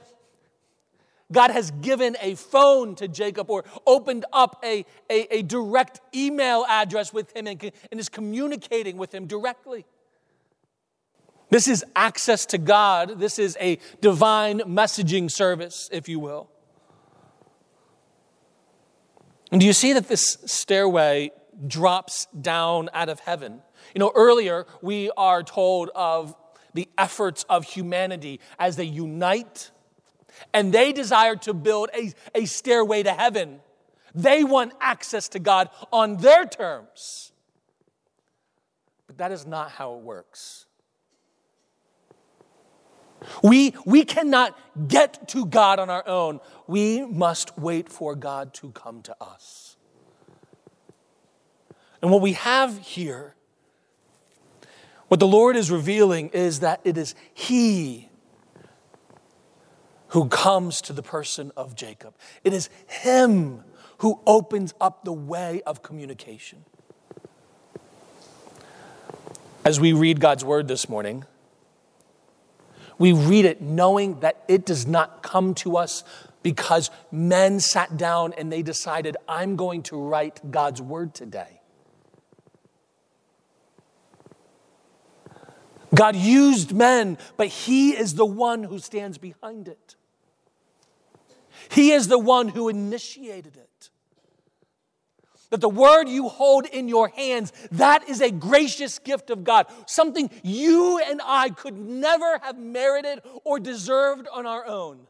God 1.31 1.51
has 1.51 1.71
given 1.71 2.17
a 2.21 2.35
phone 2.35 2.95
to 2.97 3.09
Jacob 3.09 3.51
or 3.51 3.65
opened 3.87 4.25
up 4.33 4.63
a, 4.65 4.87
a, 5.11 5.39
a 5.39 5.43
direct 5.43 6.01
email 6.15 6.65
address 6.69 7.13
with 7.13 7.37
him 7.37 7.47
and, 7.47 7.63
and 7.91 8.01
is 8.01 8.09
communicating 8.09 8.97
with 8.97 9.15
him 9.15 9.27
directly. 9.27 9.85
This 11.51 11.69
is 11.69 11.85
access 11.97 12.47
to 12.47 12.59
God. 12.59 13.19
This 13.19 13.39
is 13.39 13.57
a 13.61 13.79
divine 14.01 14.61
messaging 14.61 15.31
service, 15.31 15.89
if 15.93 16.09
you 16.09 16.19
will. 16.19 16.51
And 19.51 19.61
do 19.61 19.67
you 19.67 19.73
see 19.73 19.95
that 19.95 20.09
this 20.09 20.39
stairway 20.45 21.31
drops 21.67 22.27
down 22.39 22.91
out 22.93 23.09
of 23.09 23.21
heaven? 23.21 23.63
You 23.95 24.01
know, 24.01 24.13
earlier 24.15 24.67
we 24.83 25.11
are 25.17 25.43
told 25.43 25.91
of 25.95 26.35
the 26.75 26.89
efforts 26.99 27.45
of 27.49 27.65
humanity 27.65 28.41
as 28.59 28.77
they 28.77 28.85
unite 28.85 29.71
and 30.53 30.73
they 30.73 30.93
desire 30.93 31.37
to 31.37 31.55
build 31.55 31.91
a, 31.95 32.13
a 32.35 32.45
stairway 32.45 33.03
to 33.03 33.13
heaven. 33.13 33.61
They 34.15 34.45
want 34.45 34.73
access 34.81 35.29
to 35.31 35.39
God 35.39 35.71
on 35.93 36.17
their 36.19 36.45
terms. 36.45 37.33
But 39.07 39.19
that 39.19 39.33
is 39.33 39.47
not 39.47 39.71
how 39.71 39.95
it 39.95 40.01
works. 40.01 40.67
We, 43.43 43.75
we 43.85 44.05
cannot 44.05 44.57
get 44.89 45.29
to 45.31 45.47
God 45.47 45.79
on 45.79 45.91
our 45.91 46.07
own. 46.07 46.41
We 46.67 47.05
must 47.05 47.59
wait 47.59 47.89
for 47.89 48.15
God 48.15 48.55
to 48.55 48.71
come 48.71 49.03
to 49.03 49.17
us. 49.21 49.77
And 52.01 52.11
what 52.11 52.21
we 52.21 52.35
have 52.35 52.79
here, 52.79 53.35
what 55.09 55.19
the 55.19 55.27
Lord 55.27 55.57
is 55.57 55.71
revealing 55.71 56.29
is 56.29 56.61
that 56.61 56.81
it 56.85 56.97
is 56.97 57.15
He 57.35 58.08
who 60.09 60.29
comes 60.29 60.81
to 60.83 60.93
the 60.93 61.03
person 61.03 61.53
of 61.57 61.75
Jacob. 61.75 62.15
It 62.45 62.53
is 62.53 62.71
him 62.87 63.65
who 63.99 64.21
opens 64.27 64.75
up 64.81 65.05
the 65.05 65.13
way 65.13 65.63
of 65.67 65.83
communication. 65.83 66.65
As 69.65 69.79
we 69.79 69.93
read 69.93 70.21
God's 70.21 70.45
word 70.45 70.69
this 70.69 70.89
morning, 70.89 71.25
we 72.99 73.13
read 73.13 73.45
it 73.45 73.61
knowing 73.61 74.21
that 74.21 74.43
it 74.49 74.65
does 74.65 74.87
not 74.87 75.23
come 75.23 75.55
to 75.55 75.77
us 75.77 76.05
because 76.43 76.91
men 77.13 77.61
sat 77.61 77.97
down 77.97 78.33
and 78.33 78.51
they 78.51 78.63
decided, 78.63 79.17
I'm 79.29 79.57
going 79.57 79.83
to 79.85 80.01
write 80.01 80.51
God's 80.51 80.81
word 80.81 81.15
today. 81.15 81.61
God 85.95 86.17
used 86.17 86.73
men, 86.73 87.19
but 87.37 87.49
He 87.49 87.91
is 87.91 88.15
the 88.15 88.27
one 88.27 88.65
who 88.65 88.79
stands 88.79 89.19
behind 89.19 89.69
it. 89.69 89.97
He 91.71 91.93
is 91.93 92.09
the 92.09 92.19
one 92.19 92.49
who 92.49 92.69
initiated 92.69 93.57
it. 93.57 93.91
That 95.51 95.61
the 95.61 95.69
word 95.69 96.09
you 96.09 96.29
hold 96.29 96.67
in 96.67 96.89
your 96.89 97.09
hands, 97.09 97.53
that 97.73 98.09
is 98.09 98.21
a 98.21 98.31
gracious 98.31 98.99
gift 98.99 99.31
of 99.31 99.45
God, 99.45 99.67
something 99.87 100.31
you 100.43 100.99
and 100.99 101.23
I 101.25 101.49
could 101.49 101.79
never 101.79 102.39
have 102.43 102.59
merited 102.59 103.23
or 103.45 103.59
deserved 103.59 104.29
on 104.31 104.47
our 104.47 104.67
own. 104.67 105.07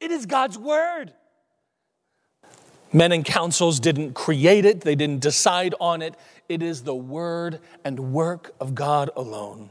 It 0.00 0.10
is 0.10 0.24
God's 0.24 0.58
word. 0.58 1.12
Men 2.94 3.12
and 3.12 3.24
councils 3.24 3.80
didn't 3.80 4.14
create 4.14 4.64
it, 4.64 4.82
they 4.82 4.94
didn't 4.94 5.20
decide 5.20 5.74
on 5.80 6.00
it. 6.00 6.14
It 6.48 6.62
is 6.62 6.82
the 6.82 6.94
word 6.94 7.58
and 7.84 8.12
work 8.12 8.54
of 8.60 8.74
God 8.74 9.10
alone. 9.16 9.70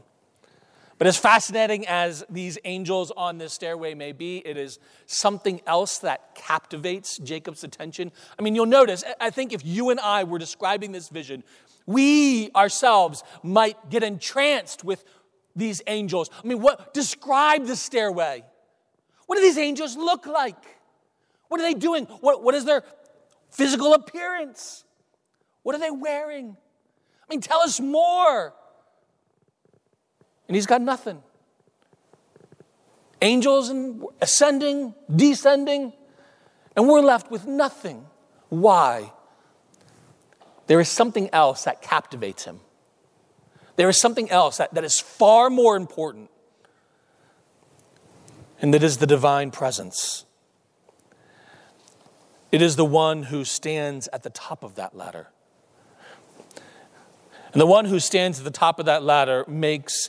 But 0.98 1.08
as 1.08 1.16
fascinating 1.16 1.86
as 1.86 2.24
these 2.30 2.56
angels 2.64 3.10
on 3.16 3.38
this 3.38 3.52
stairway 3.52 3.94
may 3.94 4.12
be, 4.12 4.38
it 4.38 4.56
is 4.56 4.78
something 5.06 5.60
else 5.66 5.98
that 5.98 6.34
captivates 6.34 7.18
Jacob's 7.18 7.64
attention. 7.64 8.12
I 8.38 8.42
mean, 8.42 8.54
you'll 8.54 8.66
notice, 8.66 9.02
I 9.20 9.30
think 9.30 9.52
if 9.52 9.64
you 9.64 9.90
and 9.90 9.98
I 9.98 10.24
were 10.24 10.38
describing 10.38 10.92
this 10.92 11.08
vision, 11.08 11.42
we 11.86 12.50
ourselves 12.52 13.24
might 13.42 13.90
get 13.90 14.02
entranced 14.02 14.84
with 14.84 15.04
these 15.56 15.82
angels. 15.86 16.30
I 16.42 16.46
mean, 16.46 16.60
what 16.60 16.94
describe 16.94 17.66
the 17.66 17.76
stairway? 17.76 18.44
What 19.26 19.36
do 19.36 19.42
these 19.42 19.58
angels 19.58 19.96
look 19.96 20.26
like? 20.26 20.62
What 21.48 21.60
are 21.60 21.64
they 21.64 21.74
doing? 21.74 22.04
What, 22.20 22.42
what 22.42 22.54
is 22.54 22.64
their 22.64 22.82
physical 23.50 23.94
appearance? 23.94 24.84
What 25.62 25.74
are 25.74 25.78
they 25.78 25.90
wearing? 25.90 26.56
I 27.22 27.32
mean, 27.32 27.40
tell 27.40 27.60
us 27.60 27.80
more 27.80 28.54
and 30.48 30.54
he's 30.54 30.66
got 30.66 30.80
nothing. 30.80 31.22
Angels 33.22 33.68
and 33.68 34.04
ascending, 34.20 34.94
descending, 35.14 35.92
and 36.76 36.88
we're 36.88 37.00
left 37.00 37.30
with 37.30 37.46
nothing. 37.46 38.06
Why? 38.48 39.12
There 40.66 40.80
is 40.80 40.88
something 40.88 41.30
else 41.32 41.64
that 41.64 41.82
captivates 41.82 42.44
him. 42.44 42.60
There 43.76 43.88
is 43.88 43.96
something 43.96 44.30
else 44.30 44.58
that, 44.58 44.74
that 44.74 44.84
is 44.84 45.00
far 45.00 45.50
more 45.50 45.76
important, 45.76 46.30
and 48.60 48.72
that 48.72 48.82
is 48.82 48.98
the 48.98 49.06
divine 49.06 49.50
presence. 49.50 50.24
It 52.52 52.62
is 52.62 52.76
the 52.76 52.84
one 52.84 53.24
who 53.24 53.44
stands 53.44 54.08
at 54.12 54.22
the 54.22 54.30
top 54.30 54.62
of 54.62 54.76
that 54.76 54.94
ladder. 54.94 55.28
And 57.52 57.60
the 57.60 57.66
one 57.66 57.86
who 57.86 57.98
stands 57.98 58.38
at 58.38 58.44
the 58.44 58.50
top 58.50 58.78
of 58.78 58.86
that 58.86 59.02
ladder 59.02 59.44
makes 59.48 60.08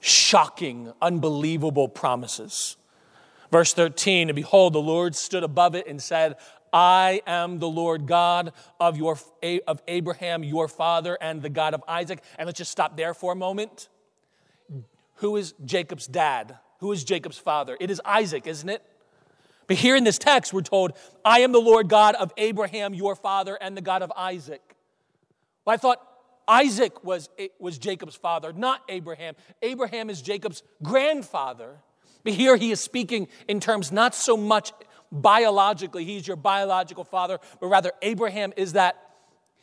shocking, 0.00 0.92
unbelievable 1.00 1.88
promises. 1.88 2.76
Verse 3.52 3.72
13, 3.72 4.28
and 4.28 4.36
behold, 4.36 4.72
the 4.72 4.80
Lord 4.80 5.14
stood 5.14 5.42
above 5.42 5.74
it 5.74 5.86
and 5.86 6.00
said, 6.00 6.36
I 6.72 7.20
am 7.26 7.58
the 7.58 7.68
Lord 7.68 8.06
God 8.06 8.52
of, 8.78 8.96
your, 8.96 9.18
of 9.66 9.82
Abraham, 9.88 10.44
your 10.44 10.68
father, 10.68 11.18
and 11.20 11.42
the 11.42 11.50
God 11.50 11.74
of 11.74 11.82
Isaac. 11.88 12.22
And 12.38 12.46
let's 12.46 12.58
just 12.58 12.70
stop 12.70 12.96
there 12.96 13.12
for 13.12 13.32
a 13.32 13.36
moment. 13.36 13.88
Who 15.16 15.36
is 15.36 15.52
Jacob's 15.64 16.06
dad? 16.06 16.58
Who 16.78 16.92
is 16.92 17.04
Jacob's 17.04 17.38
father? 17.38 17.76
It 17.80 17.90
is 17.90 18.00
Isaac, 18.04 18.46
isn't 18.46 18.68
it? 18.68 18.82
But 19.66 19.76
here 19.76 19.94
in 19.94 20.04
this 20.04 20.18
text, 20.18 20.52
we're 20.52 20.62
told, 20.62 20.92
I 21.24 21.40
am 21.40 21.52
the 21.52 21.60
Lord 21.60 21.88
God 21.88 22.14
of 22.14 22.32
Abraham, 22.36 22.94
your 22.94 23.14
father, 23.14 23.56
and 23.60 23.76
the 23.76 23.82
God 23.82 24.02
of 24.02 24.12
Isaac. 24.16 24.76
Well, 25.64 25.74
I 25.74 25.76
thought 25.76 26.02
Isaac 26.50 27.04
was, 27.04 27.28
was 27.60 27.78
Jacob's 27.78 28.16
father, 28.16 28.52
not 28.52 28.82
Abraham. 28.88 29.36
Abraham 29.62 30.10
is 30.10 30.20
Jacob's 30.20 30.64
grandfather. 30.82 31.78
But 32.24 32.32
here 32.32 32.56
he 32.56 32.72
is 32.72 32.80
speaking 32.80 33.28
in 33.46 33.60
terms 33.60 33.92
not 33.92 34.16
so 34.16 34.36
much 34.36 34.72
biologically, 35.12 36.04
he's 36.04 36.26
your 36.26 36.36
biological 36.36 37.04
father, 37.04 37.38
but 37.60 37.68
rather 37.68 37.92
Abraham 38.02 38.52
is 38.56 38.72
that 38.72 38.96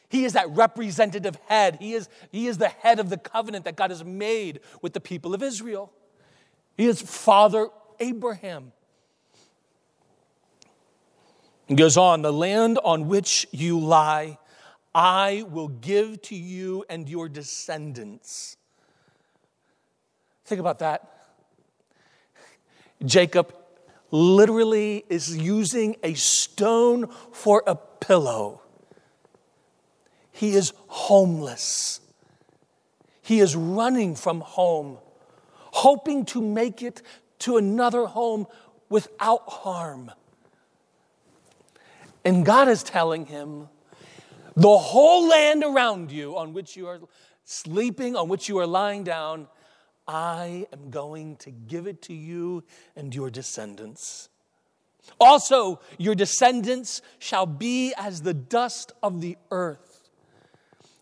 he 0.09 0.23
is 0.23 0.33
that 0.33 0.49
representative 0.51 1.37
head. 1.47 1.77
He 1.81 1.93
is, 1.93 2.07
he 2.31 2.47
is 2.47 2.57
the 2.57 2.69
head 2.69 2.99
of 2.99 3.09
the 3.09 3.17
covenant 3.17 3.65
that 3.65 3.75
God 3.75 3.89
has 3.91 4.05
made 4.05 4.61
with 4.81 4.93
the 4.93 5.01
people 5.01 5.33
of 5.33 5.43
Israel. 5.43 5.91
He 6.77 6.85
is 6.85 7.01
Father 7.01 7.67
Abraham. 7.99 8.71
He 11.67 11.75
goes 11.75 11.97
on, 11.97 12.21
the 12.21 12.31
land 12.31 12.79
on 12.85 13.09
which 13.09 13.45
you 13.51 13.77
lie, 13.77 14.37
I 14.97 15.43
will 15.47 15.67
give 15.67 16.23
to 16.23 16.35
you 16.35 16.83
and 16.89 17.07
your 17.07 17.29
descendants. 17.29 18.57
Think 20.43 20.59
about 20.59 20.79
that. 20.79 21.07
Jacob 23.05 23.55
literally 24.09 25.05
is 25.07 25.37
using 25.37 25.97
a 26.01 26.15
stone 26.15 27.09
for 27.31 27.61
a 27.67 27.75
pillow. 27.75 28.63
He 30.31 30.55
is 30.55 30.73
homeless. 30.87 32.01
He 33.21 33.39
is 33.39 33.55
running 33.55 34.15
from 34.15 34.41
home, 34.41 34.97
hoping 35.73 36.25
to 36.25 36.41
make 36.41 36.81
it 36.81 37.03
to 37.39 37.57
another 37.57 38.07
home 38.07 38.47
without 38.89 39.47
harm. 39.47 40.11
And 42.25 42.43
God 42.43 42.67
is 42.67 42.81
telling 42.81 43.27
him, 43.27 43.69
the 44.57 44.77
whole 44.77 45.27
land 45.27 45.63
around 45.63 46.11
you 46.11 46.35
on 46.35 46.51
which 46.51 46.75
you 46.75 46.87
are 46.87 46.99
sleeping, 47.45 48.15
on 48.15 48.27
which 48.27 48.49
you 48.49 48.57
are 48.57 48.65
lying 48.65 49.03
down, 49.03 49.47
I 50.07 50.65
am 50.73 50.89
going 50.89 51.35
to 51.37 51.51
give 51.51 51.85
it 51.85 52.01
to 52.03 52.13
you 52.13 52.63
and 52.95 53.13
your 53.13 53.29
descendants. 53.29 54.29
Also, 55.19 55.79
your 55.99 56.15
descendants 56.15 57.03
shall 57.19 57.45
be 57.45 57.93
as 57.95 58.23
the 58.23 58.33
dust 58.33 58.93
of 59.03 59.21
the 59.21 59.37
earth. 59.51 60.09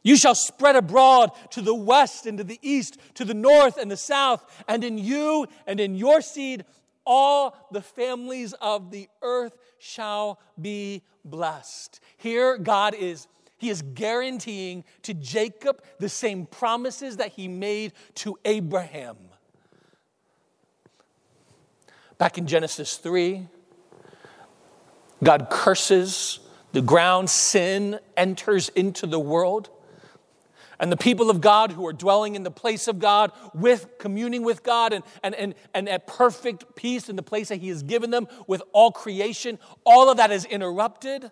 You 0.03 0.17
shall 0.17 0.35
spread 0.35 0.75
abroad 0.75 1.31
to 1.51 1.61
the 1.61 1.73
west 1.73 2.25
and 2.25 2.37
to 2.37 2.43
the 2.43 2.59
east, 2.61 2.97
to 3.15 3.23
the 3.23 3.33
north 3.33 3.77
and 3.77 3.89
the 3.89 3.97
south, 3.97 4.63
and 4.67 4.83
in 4.83 4.97
you 4.97 5.47
and 5.65 5.79
in 5.79 5.95
your 5.95 6.19
seed 6.19 6.65
all 7.05 7.67
the 7.71 7.81
families 7.81 8.53
of 8.53 8.91
the 8.91 9.07
earth 9.21 9.55
shall 9.79 10.39
be 10.59 11.03
blessed. 11.23 11.99
Here, 12.17 12.57
God 12.57 12.95
is. 12.95 13.27
He 13.57 13.69
is 13.69 13.81
guaranteeing 13.81 14.83
to 15.03 15.13
Jacob 15.13 15.81
the 15.99 16.09
same 16.09 16.45
promises 16.45 17.17
that 17.17 17.33
he 17.33 17.47
made 17.47 17.93
to 18.15 18.37
Abraham. 18.43 19.17
Back 22.17 22.37
in 22.37 22.47
Genesis 22.47 22.97
3, 22.97 23.47
God 25.23 25.47
curses 25.49 26.39
the 26.71 26.81
ground, 26.81 27.29
sin 27.29 27.99
enters 28.17 28.69
into 28.69 29.07
the 29.07 29.19
world. 29.19 29.69
And 30.79 30.91
the 30.91 30.97
people 30.97 31.29
of 31.29 31.39
God 31.39 31.71
who 31.71 31.87
are 31.87 31.93
dwelling 31.93 32.35
in 32.35 32.43
the 32.43 32.51
place 32.51 32.89
of 32.89 32.99
God, 32.99 33.31
with 33.53 33.97
communing 33.97 34.43
with 34.43 34.61
God 34.61 34.91
and, 34.91 35.03
and, 35.23 35.33
and, 35.35 35.55
and 35.73 35.87
at 35.87 36.05
perfect 36.05 36.75
peace 36.75 37.07
in 37.07 37.15
the 37.15 37.23
place 37.23 37.47
that 37.47 37.57
He 37.57 37.69
has 37.69 37.81
given 37.81 38.11
them 38.11 38.27
with 38.47 38.61
all 38.73 38.91
creation, 38.91 39.57
all 39.85 40.09
of 40.09 40.17
that 40.17 40.31
is 40.31 40.43
interrupted. 40.43 41.31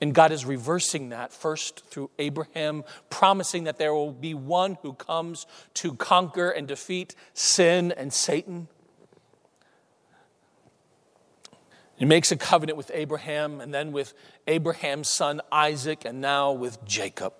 And 0.00 0.14
God 0.14 0.32
is 0.32 0.46
reversing 0.46 1.10
that 1.10 1.32
first 1.32 1.84
through 1.86 2.10
Abraham, 2.18 2.84
promising 3.10 3.64
that 3.64 3.76
there 3.78 3.92
will 3.92 4.12
be 4.12 4.32
one 4.32 4.78
who 4.82 4.94
comes 4.94 5.46
to 5.74 5.94
conquer 5.94 6.50
and 6.50 6.66
defeat 6.66 7.14
sin 7.34 7.92
and 7.92 8.12
Satan. 8.12 8.68
He 11.96 12.06
makes 12.06 12.32
a 12.32 12.36
covenant 12.36 12.78
with 12.78 12.90
Abraham 12.94 13.60
and 13.60 13.74
then 13.74 13.92
with 13.92 14.14
Abraham's 14.46 15.10
son 15.10 15.42
Isaac 15.52 16.06
and 16.06 16.22
now 16.22 16.50
with 16.50 16.82
Jacob. 16.86 17.34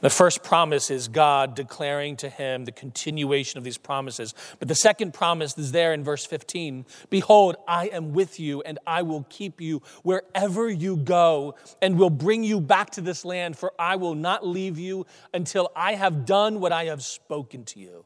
The 0.00 0.10
first 0.10 0.44
promise 0.44 0.90
is 0.90 1.08
God 1.08 1.56
declaring 1.56 2.16
to 2.18 2.28
him 2.28 2.64
the 2.64 2.72
continuation 2.72 3.58
of 3.58 3.64
these 3.64 3.78
promises. 3.78 4.32
But 4.60 4.68
the 4.68 4.76
second 4.76 5.12
promise 5.12 5.58
is 5.58 5.72
there 5.72 5.92
in 5.92 6.04
verse 6.04 6.24
15 6.24 6.86
Behold, 7.10 7.56
I 7.66 7.88
am 7.88 8.12
with 8.12 8.38
you, 8.38 8.62
and 8.62 8.78
I 8.86 9.02
will 9.02 9.26
keep 9.28 9.60
you 9.60 9.82
wherever 10.04 10.70
you 10.70 10.96
go, 10.96 11.56
and 11.82 11.98
will 11.98 12.10
bring 12.10 12.44
you 12.44 12.60
back 12.60 12.90
to 12.90 13.00
this 13.00 13.24
land, 13.24 13.58
for 13.58 13.72
I 13.78 13.96
will 13.96 14.14
not 14.14 14.46
leave 14.46 14.78
you 14.78 15.04
until 15.34 15.72
I 15.74 15.94
have 15.94 16.24
done 16.24 16.60
what 16.60 16.70
I 16.70 16.84
have 16.84 17.02
spoken 17.02 17.64
to 17.66 17.80
you. 17.80 18.04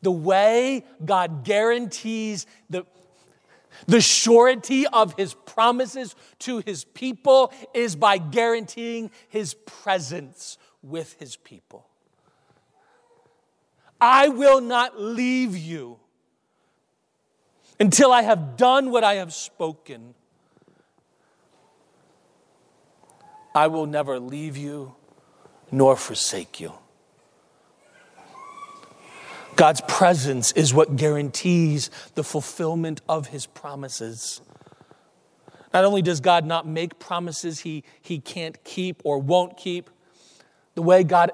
The 0.00 0.12
way 0.12 0.84
God 1.04 1.44
guarantees 1.44 2.46
the, 2.70 2.86
the 3.86 4.00
surety 4.00 4.86
of 4.86 5.14
his 5.14 5.34
promises 5.34 6.14
to 6.40 6.58
his 6.58 6.84
people 6.84 7.52
is 7.74 7.96
by 7.96 8.18
guaranteeing 8.18 9.10
his 9.28 9.54
presence 9.54 10.58
with 10.82 11.16
his 11.18 11.36
people. 11.36 11.86
I 14.00 14.28
will 14.28 14.60
not 14.60 15.00
leave 15.00 15.56
you 15.56 15.98
until 17.80 18.12
I 18.12 18.22
have 18.22 18.56
done 18.56 18.90
what 18.90 19.04
I 19.04 19.14
have 19.14 19.32
spoken. 19.32 20.14
I 23.54 23.68
will 23.68 23.86
never 23.86 24.20
leave 24.20 24.56
you 24.56 24.94
nor 25.70 25.96
forsake 25.96 26.60
you. 26.60 26.72
God's 29.56 29.80
presence 29.88 30.52
is 30.52 30.74
what 30.74 30.96
guarantees 30.96 31.90
the 32.14 32.22
fulfillment 32.22 33.00
of 33.08 33.28
his 33.28 33.46
promises. 33.46 34.42
Not 35.72 35.84
only 35.84 36.02
does 36.02 36.20
God 36.20 36.44
not 36.44 36.66
make 36.66 36.98
promises 36.98 37.60
he, 37.60 37.82
he 38.02 38.18
can't 38.18 38.62
keep 38.64 39.00
or 39.02 39.18
won't 39.18 39.56
keep, 39.56 39.90
the 40.74 40.82
way 40.82 41.04
God 41.04 41.32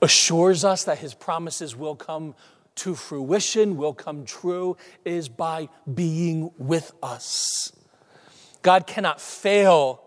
assures 0.00 0.64
us 0.64 0.84
that 0.84 0.98
his 0.98 1.12
promises 1.12 1.74
will 1.74 1.96
come 1.96 2.36
to 2.76 2.94
fruition, 2.94 3.76
will 3.76 3.92
come 3.94 4.24
true, 4.24 4.76
is 5.04 5.28
by 5.28 5.68
being 5.92 6.52
with 6.56 6.92
us. 7.02 7.72
God 8.62 8.86
cannot 8.86 9.20
fail 9.20 10.04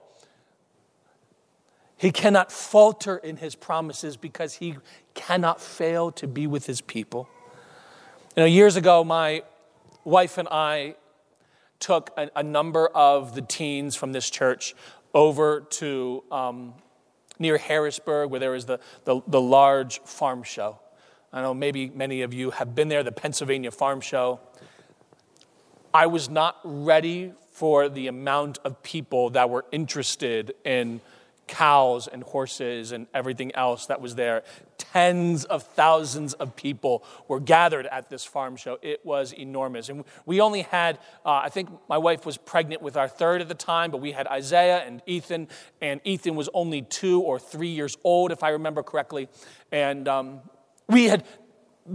he 2.02 2.12
cannot 2.12 2.52
falter 2.52 3.18
in 3.18 3.38
his 3.38 3.54
promises 3.54 4.18
because 4.18 4.56
he 4.56 4.76
cannot 5.14 5.62
fail 5.62 6.12
to 6.12 6.28
be 6.28 6.48
with 6.48 6.66
his 6.66 6.82
people. 6.82 7.30
You 8.36 8.44
know, 8.44 8.48
years 8.48 8.76
ago, 8.76 9.04
my 9.04 9.44
wife 10.04 10.38
and 10.38 10.48
I 10.50 10.96
took 11.80 12.12
a, 12.18 12.30
a 12.36 12.44
number 12.44 12.88
of 12.88 13.36
the 13.36 13.42
teens 13.42 13.96
from 13.96 14.14
this 14.14 14.30
church 14.30 14.74
over 15.14 15.62
to 15.62 16.24
um, 16.32 16.74
near 17.40 17.58
Harrisburg, 17.58 18.30
where 18.30 18.40
there 18.40 18.52
was 18.52 18.66
the, 18.66 18.80
the, 19.04 19.22
the 19.28 19.42
large 19.42 20.00
farm 20.02 20.44
show. 20.44 20.80
I 21.34 21.42
know 21.42 21.54
maybe 21.54 21.90
many 21.90 22.22
of 22.22 22.34
you 22.34 22.52
have 22.52 22.76
been 22.76 22.90
there, 22.90 23.04
the 23.04 23.12
Pennsylvania 23.12 23.72
Farm 23.72 24.02
Show. 24.02 24.42
I 25.94 26.08
was 26.08 26.30
not 26.30 26.58
ready 26.64 27.34
for 27.52 27.88
the 27.90 28.08
amount 28.08 28.60
of 28.66 28.82
people 28.84 29.30
that 29.32 29.50
were 29.50 29.66
interested 29.72 30.54
in 30.66 31.00
cows 31.48 32.08
and 32.08 32.24
horses 32.24 32.92
and 32.92 33.08
everything 33.14 33.54
else 33.56 33.88
that 33.88 34.00
was 34.02 34.16
there. 34.16 34.44
Tens 34.78 35.44
of 35.46 35.64
thousands 35.64 36.34
of 36.34 36.56
people 36.56 37.04
were 37.28 37.40
gathered 37.40 37.86
at 37.88 38.10
this 38.10 38.24
farm 38.24 38.56
show. 38.56 38.78
It 38.82 39.06
was 39.06 39.34
enormous. 39.34 39.90
And 39.90 40.06
we 40.26 40.40
only 40.40 40.62
had, 40.62 40.98
uh, 41.26 41.42
I 41.44 41.50
think 41.50 41.70
my 41.90 41.98
wife 41.98 42.26
was 42.26 42.38
pregnant 42.38 42.82
with 42.82 42.96
our 42.96 43.08
third 43.08 43.42
at 43.42 43.48
the 43.48 43.56
time, 43.56 43.92
but 43.92 44.02
we 44.02 44.12
had 44.12 44.28
Isaiah 44.28 44.80
and 44.80 45.02
Ethan, 45.06 45.50
and 45.82 46.00
Ethan 46.04 46.36
was 46.36 46.50
only 46.54 46.82
two 46.84 47.22
or 47.22 47.38
three 47.38 47.70
years 47.70 47.98
old, 48.04 48.32
if 48.32 48.44
I 48.44 48.50
remember 48.50 48.84
correctly. 48.84 49.28
And 49.72 50.08
um, 50.08 50.42
we 50.88 51.06
had 51.06 51.26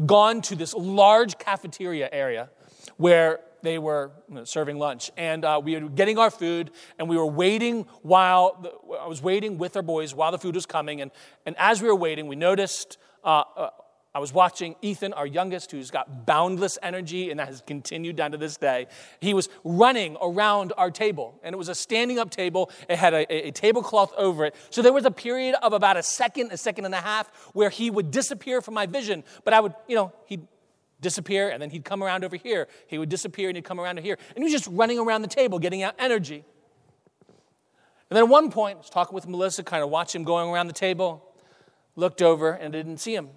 gone 0.04 0.42
to 0.42 0.56
this 0.56 0.74
large 0.74 1.38
cafeteria 1.38 2.08
area 2.12 2.50
where 2.96 3.40
they 3.62 3.78
were 3.78 4.12
serving 4.44 4.78
lunch. 4.78 5.10
And 5.16 5.44
uh, 5.44 5.60
we 5.62 5.78
were 5.78 5.88
getting 5.88 6.18
our 6.18 6.30
food, 6.30 6.70
and 6.98 7.08
we 7.08 7.16
were 7.16 7.26
waiting 7.26 7.86
while 8.02 8.58
the, 8.62 8.96
I 8.98 9.06
was 9.06 9.22
waiting 9.22 9.58
with 9.58 9.76
our 9.76 9.82
boys 9.82 10.14
while 10.14 10.32
the 10.32 10.38
food 10.38 10.54
was 10.54 10.66
coming. 10.66 11.00
And, 11.00 11.10
and 11.44 11.56
as 11.58 11.82
we 11.82 11.88
were 11.88 11.96
waiting, 11.96 12.26
we 12.26 12.36
noticed 12.36 12.98
uh, 13.24 13.42
uh, 13.56 13.70
I 14.16 14.18
was 14.18 14.32
watching 14.32 14.76
Ethan, 14.80 15.12
our 15.12 15.26
youngest, 15.26 15.72
who's 15.72 15.90
got 15.90 16.24
boundless 16.24 16.78
energy, 16.82 17.30
and 17.30 17.38
that 17.38 17.48
has 17.48 17.62
continued 17.66 18.16
down 18.16 18.32
to 18.32 18.38
this 18.38 18.56
day. 18.56 18.86
He 19.20 19.34
was 19.34 19.50
running 19.62 20.16
around 20.22 20.72
our 20.78 20.90
table, 20.90 21.38
and 21.42 21.52
it 21.52 21.58
was 21.58 21.68
a 21.68 21.74
standing 21.74 22.18
up 22.18 22.30
table. 22.30 22.70
It 22.88 22.96
had 22.96 23.12
a, 23.12 23.48
a, 23.48 23.50
tablecloth 23.50 24.14
over 24.16 24.46
it. 24.46 24.54
So 24.70 24.80
there 24.80 24.94
was 24.94 25.04
a 25.04 25.10
period 25.10 25.54
of 25.62 25.74
about 25.74 25.98
a 25.98 26.02
second, 26.02 26.50
a 26.50 26.56
second 26.56 26.86
and 26.86 26.94
a 26.94 27.00
half, 27.02 27.28
where 27.52 27.68
he 27.68 27.90
would 27.90 28.10
disappear 28.10 28.62
from 28.62 28.72
my 28.72 28.86
vision. 28.86 29.22
But 29.44 29.52
I 29.52 29.60
would, 29.60 29.74
you 29.86 29.96
know, 29.96 30.14
he'd 30.24 30.48
disappear, 31.00 31.50
and 31.50 31.60
then 31.60 31.70
he'd 31.70 31.84
come 31.84 32.02
around 32.02 32.24
over 32.24 32.36
here. 32.36 32.68
He 32.86 32.98
would 32.98 33.08
disappear 33.08 33.48
and 33.48 33.56
he'd 33.56 33.64
come 33.64 33.80
around 33.80 33.98
here. 33.98 34.18
And 34.28 34.38
he 34.38 34.44
was 34.44 34.52
just 34.52 34.68
running 34.72 34.98
around 34.98 35.22
the 35.22 35.28
table, 35.28 35.58
getting 35.58 35.82
out 35.82 35.94
energy. 35.98 36.44
And 38.08 38.16
then 38.16 38.24
at 38.24 38.28
one 38.28 38.50
point, 38.50 38.76
I 38.76 38.78
was 38.78 38.90
talking 38.90 39.14
with 39.14 39.26
Melissa, 39.26 39.62
kind 39.62 39.82
of 39.82 39.90
watching 39.90 40.20
him 40.20 40.24
going 40.24 40.48
around 40.48 40.68
the 40.68 40.72
table, 40.72 41.34
looked 41.96 42.22
over 42.22 42.52
and 42.52 42.72
didn't 42.72 42.98
see 42.98 43.14
him. 43.14 43.30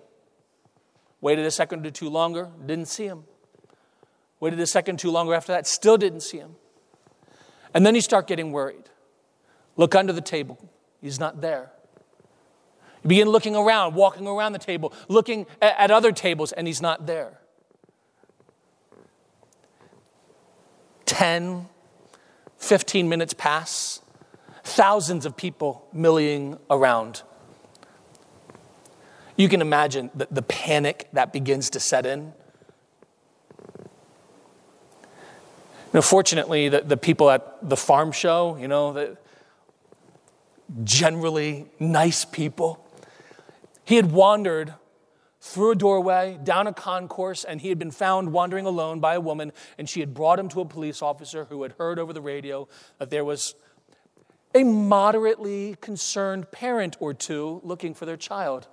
Waited 1.22 1.46
a 1.46 1.52
second 1.52 1.86
or 1.86 1.92
two 1.92 2.10
longer, 2.10 2.50
didn't 2.66 2.88
see 2.88 3.06
him. 3.06 3.24
Waited 4.40 4.60
a 4.60 4.68
second 4.68 4.96
or 4.96 5.00
two 5.00 5.12
longer 5.12 5.34
after 5.34 5.52
that, 5.52 5.68
still 5.68 5.98
didn't 5.98 6.22
see 6.22 6.38
him. 6.38 6.56
And 7.74 7.86
then 7.86 7.94
you 7.94 8.02
start 8.02 8.28
getting 8.28 8.52
worried. 8.52 8.90
Look 9.76 9.96
under 9.96 10.14
the 10.14 10.22
table, 10.22 10.70
he's 11.02 11.20
not 11.20 11.42
there. 11.42 11.72
You 13.04 13.10
begin 13.10 13.30
looking 13.30 13.56
around, 13.56 13.96
walking 13.96 14.28
around 14.28 14.54
the 14.54 14.60
table, 14.60 14.94
looking 15.08 15.46
at 15.62 15.90
other 15.90 16.12
tables, 16.12 16.52
and 16.52 16.68
he's 16.68 16.82
not 16.82 17.06
there. 17.06 17.40
10, 21.10 21.68
15 22.60 23.10
minutes 23.10 23.34
pass, 23.34 24.02
thousands 24.64 25.26
of 25.26 25.36
people 25.36 25.88
milling 25.92 26.60
around. 26.70 27.24
You 29.36 29.50
can 29.50 29.60
imagine 29.60 30.12
the, 30.14 30.28
the 30.30 30.44
panic 30.44 31.10
that 31.14 31.34
begins 31.34 31.72
to 31.72 31.80
set 31.80 32.06
in. 32.06 32.34
Know, 35.94 36.04
fortunately, 36.04 36.70
the, 36.70 36.82
the 36.82 36.98
people 36.98 37.32
at 37.32 37.58
the 37.68 37.76
farm 37.76 38.12
show, 38.12 38.56
you 38.58 38.68
know, 38.68 38.94
the 38.94 39.18
generally 40.84 41.66
nice 41.80 42.24
people, 42.24 42.86
he 43.84 43.96
had 43.96 44.12
wandered 44.12 44.76
through 45.42 45.72
a 45.72 45.76
doorway, 45.76 46.38
down 46.44 46.68
a 46.68 46.74
concourse, 46.74 47.44
and 47.44 47.62
he 47.62 47.70
had 47.70 47.80
been 47.80 47.92
found 47.92 48.34
wandering 48.34 48.66
alone 48.66 49.00
by 49.00 49.16
a 49.16 49.22
woman, 49.22 49.52
and 49.78 49.88
she 49.88 50.00
had 50.02 50.14
brought 50.14 50.38
him 50.40 50.50
to 50.50 50.62
a 50.62 50.66
police 50.66 51.02
officer 51.02 51.46
who 51.46 51.64
had 51.64 51.74
heard 51.74 51.98
over 51.98 52.12
the 52.12 52.22
radio 52.22 52.68
that 52.98 53.10
there 53.10 53.24
was 53.24 53.56
a 54.54 54.64
moderately 54.64 55.76
concerned 55.80 56.52
parent 56.52 56.98
or 57.00 57.14
two 57.14 57.62
looking 57.64 57.94
for 57.94 58.06
their 58.06 58.18
child. 58.18 58.68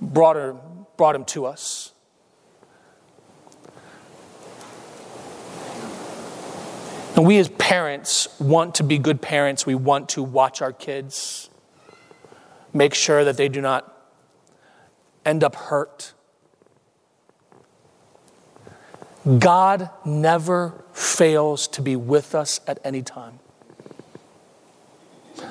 Brought, 0.00 0.36
her, 0.36 0.56
brought 0.96 1.14
him 1.14 1.24
to 1.26 1.46
us. 1.46 1.92
And 7.16 7.24
we 7.24 7.38
as 7.38 7.48
parents 7.48 8.28
want 8.38 8.74
to 8.74 8.82
be 8.82 8.98
good 8.98 9.22
parents. 9.22 9.64
We 9.64 9.74
want 9.74 10.10
to 10.10 10.22
watch 10.22 10.60
our 10.60 10.72
kids, 10.72 11.48
make 12.76 12.94
sure 12.94 13.24
that 13.24 13.36
they 13.36 13.48
do 13.48 13.60
not 13.60 13.92
end 15.24 15.42
up 15.42 15.56
hurt. 15.56 16.12
God 19.38 19.90
never 20.04 20.84
fails 20.92 21.66
to 21.68 21.82
be 21.82 21.96
with 21.96 22.34
us 22.34 22.60
at 22.66 22.78
any 22.84 23.02
time. 23.02 23.40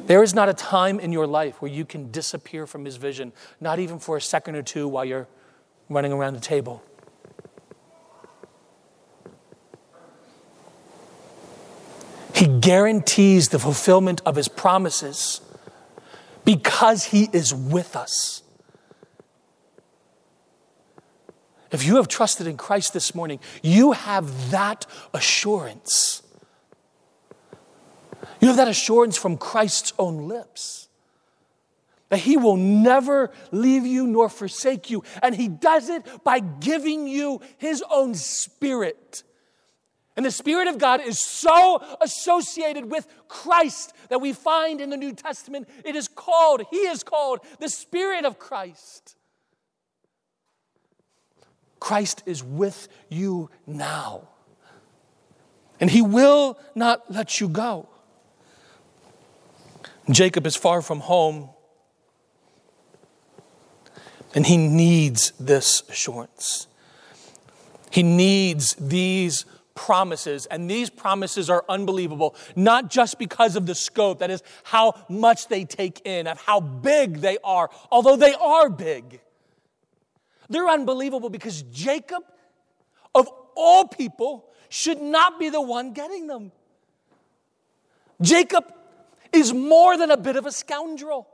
There 0.05 0.23
is 0.23 0.33
not 0.33 0.49
a 0.49 0.53
time 0.53 0.99
in 0.99 1.11
your 1.11 1.27
life 1.27 1.61
where 1.61 1.71
you 1.71 1.83
can 1.83 2.11
disappear 2.11 2.65
from 2.65 2.85
His 2.85 2.95
vision, 2.95 3.33
not 3.59 3.79
even 3.79 3.99
for 3.99 4.17
a 4.17 4.21
second 4.21 4.55
or 4.55 4.61
two 4.61 4.87
while 4.87 5.03
you're 5.03 5.27
running 5.89 6.13
around 6.13 6.33
the 6.33 6.39
table. 6.39 6.83
He 12.35 12.47
guarantees 12.59 13.49
the 13.49 13.59
fulfillment 13.59 14.21
of 14.25 14.35
his 14.35 14.47
promises 14.49 15.39
because 16.45 17.05
he 17.05 17.29
is 17.33 17.53
with 17.53 17.95
us. 17.95 18.43
If 21.71 21.85
you 21.85 21.97
have 21.97 22.07
trusted 22.07 22.47
in 22.47 22.55
Christ 22.55 22.93
this 22.93 23.13
morning, 23.13 23.39
you 23.61 23.91
have 23.91 24.51
that 24.51 24.85
assurance. 25.13 26.21
You 28.39 28.47
have 28.47 28.57
that 28.57 28.67
assurance 28.67 29.17
from 29.17 29.37
Christ's 29.37 29.91
own 29.99 30.27
lips 30.27 30.87
that 32.09 32.19
he 32.19 32.37
will 32.37 32.55
never 32.55 33.31
leave 33.51 33.85
you 33.85 34.07
nor 34.07 34.29
forsake 34.29 34.89
you. 34.89 35.03
And 35.21 35.35
he 35.35 35.47
does 35.47 35.89
it 35.89 36.05
by 36.23 36.39
giving 36.39 37.07
you 37.07 37.41
his 37.57 37.83
own 37.91 38.13
spirit 38.13 39.23
and 40.15 40.25
the 40.25 40.31
Spirit 40.31 40.67
of 40.67 40.77
God 40.77 41.01
is 41.01 41.19
so 41.19 41.81
associated 42.01 42.89
with 42.89 43.07
Christ 43.27 43.93
that 44.09 44.21
we 44.21 44.33
find 44.33 44.79
in 44.79 44.89
the 44.89 44.97
New 44.97 45.13
Testament, 45.13 45.67
it 45.83 45.95
is 45.95 46.07
called, 46.07 46.63
He 46.71 46.77
is 46.77 47.03
called 47.03 47.39
the 47.59 47.69
Spirit 47.69 48.25
of 48.25 48.39
Christ. 48.39 49.15
Christ 51.79 52.23
is 52.25 52.43
with 52.43 52.87
you 53.09 53.49
now. 53.67 54.29
And 55.79 55.89
He 55.89 56.01
will 56.01 56.57
not 56.73 57.11
let 57.11 57.41
you 57.41 57.49
go. 57.49 57.89
Jacob 60.09 60.45
is 60.45 60.55
far 60.55 60.81
from 60.81 60.99
home, 60.99 61.49
and 64.35 64.45
he 64.45 64.57
needs 64.57 65.31
this 65.39 65.81
assurance. 65.89 66.67
He 67.89 68.03
needs 68.03 68.75
these 68.75 69.45
promises, 69.75 70.45
and 70.47 70.69
these 70.71 70.89
promises 70.89 71.49
are 71.49 71.63
unbelievable, 71.69 72.35
not 72.55 72.89
just 72.89 73.19
because 73.19 73.55
of 73.55 73.65
the 73.65 73.75
scope, 73.75 74.19
that 74.19 74.31
is, 74.31 74.41
how 74.63 74.93
much 75.09 75.47
they 75.49 75.65
take 75.65 76.01
in, 76.05 76.25
of 76.25 76.41
how 76.41 76.59
big 76.59 77.17
they 77.17 77.37
are, 77.43 77.69
although 77.91 78.15
they 78.15 78.33
are 78.33 78.69
big. 78.69 79.21
They're 80.49 80.69
unbelievable 80.69 81.29
because 81.29 81.61
Jacob, 81.63 82.23
of 83.13 83.29
all 83.55 83.87
people, 83.87 84.49
should 84.69 85.01
not 85.01 85.39
be 85.39 85.49
the 85.49 85.61
one 85.61 85.93
getting 85.93 86.27
them. 86.27 86.51
Jacob 88.21 88.73
is 89.33 89.53
more 89.53 89.97
than 89.97 90.09
a 90.09 90.17
bit 90.17 90.37
of 90.37 90.45
a 90.45 90.51
scoundrel. 90.51 91.27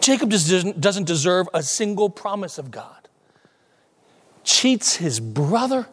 Jacob 0.00 0.30
doesn't 0.30 1.04
deserve 1.04 1.48
a 1.54 1.62
single 1.62 2.10
promise 2.10 2.58
of 2.58 2.70
God 2.70 3.05
cheats 4.46 4.96
his 4.96 5.20
brother, 5.20 5.86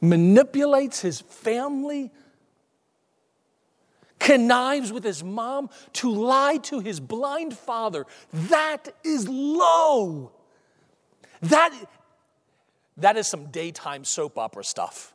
manipulates 0.00 1.00
his 1.00 1.20
family, 1.20 2.10
connives 4.18 4.92
with 4.92 5.04
his 5.04 5.22
mom 5.22 5.70
to 5.92 6.10
lie 6.10 6.56
to 6.56 6.80
his 6.80 6.98
blind 6.98 7.56
father. 7.56 8.06
That 8.32 8.88
is 9.04 9.28
low. 9.28 10.32
That, 11.42 11.72
that 12.96 13.16
is 13.16 13.28
some 13.28 13.46
daytime 13.46 14.04
soap 14.04 14.38
opera 14.38 14.64
stuff. 14.64 15.14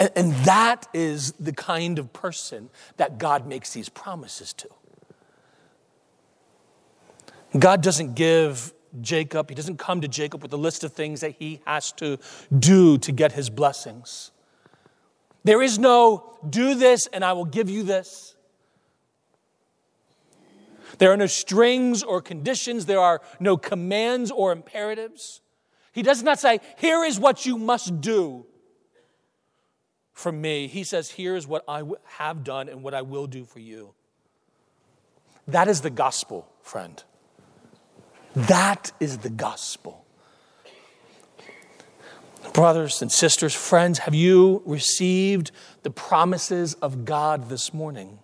And, 0.00 0.10
and 0.16 0.32
that 0.46 0.88
is 0.94 1.32
the 1.32 1.52
kind 1.52 1.98
of 1.98 2.12
person 2.12 2.70
that 2.96 3.18
God 3.18 3.46
makes 3.46 3.72
these 3.72 3.88
promises 3.88 4.52
to. 4.54 4.68
God 7.58 7.82
doesn't 7.82 8.14
give 8.14 8.72
Jacob. 9.00 9.48
He 9.48 9.54
doesn't 9.54 9.78
come 9.78 10.00
to 10.00 10.08
Jacob 10.08 10.42
with 10.42 10.52
a 10.52 10.56
list 10.56 10.84
of 10.84 10.92
things 10.92 11.20
that 11.20 11.36
he 11.38 11.60
has 11.66 11.92
to 11.92 12.18
do 12.56 12.98
to 12.98 13.12
get 13.12 13.32
his 13.32 13.50
blessings. 13.50 14.30
There 15.44 15.62
is 15.62 15.78
no 15.78 16.36
do 16.48 16.74
this 16.74 17.06
and 17.06 17.24
I 17.24 17.32
will 17.32 17.44
give 17.44 17.70
you 17.70 17.82
this. 17.82 18.34
There 20.98 21.12
are 21.12 21.16
no 21.16 21.26
strings 21.26 22.02
or 22.02 22.20
conditions. 22.20 22.86
There 22.86 22.98
are 22.98 23.20
no 23.38 23.56
commands 23.56 24.30
or 24.30 24.52
imperatives. 24.52 25.40
He 25.92 26.02
does 26.02 26.22
not 26.22 26.38
say, 26.38 26.60
Here 26.78 27.04
is 27.04 27.18
what 27.18 27.46
you 27.46 27.56
must 27.58 28.00
do 28.00 28.46
for 30.12 30.30
me. 30.30 30.66
He 30.66 30.84
says, 30.84 31.10
Here 31.10 31.36
is 31.36 31.46
what 31.46 31.64
I 31.66 31.82
have 32.04 32.44
done 32.44 32.68
and 32.68 32.82
what 32.82 32.94
I 32.94 33.02
will 33.02 33.26
do 33.26 33.44
for 33.44 33.60
you. 33.60 33.94
That 35.48 35.68
is 35.68 35.80
the 35.80 35.90
gospel, 35.90 36.48
friend. 36.62 37.02
That 38.48 38.92
is 39.00 39.18
the 39.18 39.30
gospel. 39.30 40.04
Brothers 42.52 43.02
and 43.02 43.12
sisters, 43.12 43.54
friends, 43.54 44.00
have 44.00 44.14
you 44.14 44.62
received 44.64 45.50
the 45.82 45.90
promises 45.90 46.74
of 46.74 47.04
God 47.04 47.48
this 47.48 47.74
morning? 47.74 48.18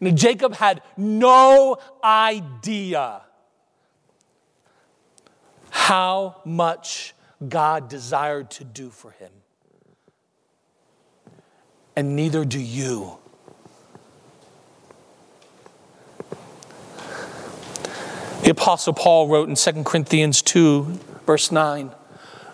Know, 0.00 0.10
Jacob 0.10 0.54
had 0.54 0.82
no 0.96 1.78
idea 2.04 3.22
how 5.70 6.40
much 6.44 7.14
God 7.48 7.88
desired 7.88 8.50
to 8.52 8.64
do 8.64 8.90
for 8.90 9.10
him. 9.12 9.30
And 11.96 12.14
neither 12.14 12.44
do 12.44 12.60
you. 12.60 13.18
The 18.48 18.52
Apostle 18.52 18.94
Paul 18.94 19.28
wrote 19.28 19.50
in 19.50 19.56
2 19.56 19.84
Corinthians 19.84 20.40
2, 20.40 20.84
verse 21.26 21.52
9 21.52 21.94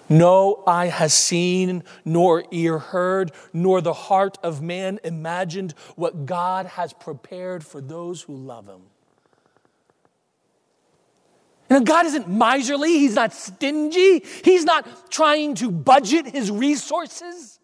No 0.09 0.65
eye 0.67 0.89
has 0.89 1.15
seen, 1.15 1.85
nor 2.05 2.43
ear 2.51 2.81
heard, 2.81 3.31
nor 3.53 3.81
the 3.81 3.93
heart 3.93 4.37
of 4.43 4.61
man 4.61 4.99
imagined 5.05 5.71
what 5.95 6.27
God 6.27 6.67
has 6.67 6.93
prepared 6.93 7.65
for 7.65 7.81
those 7.81 8.23
who 8.23 8.35
love 8.35 8.67
him. 8.67 8.81
You 11.71 11.79
know, 11.79 11.85
God 11.85 12.07
isn't 12.07 12.29
miserly, 12.29 12.99
He's 12.99 13.15
not 13.15 13.33
stingy, 13.33 14.25
He's 14.43 14.65
not 14.65 15.13
trying 15.13 15.55
to 15.55 15.71
budget 15.71 16.27
His 16.27 16.51
resources. 16.51 17.61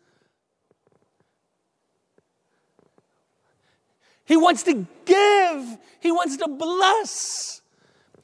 He 4.25 4.37
wants 4.37 4.63
to 4.63 4.87
give, 5.05 5.79
He 5.99 6.13
wants 6.13 6.37
to 6.37 6.47
bless, 6.47 7.60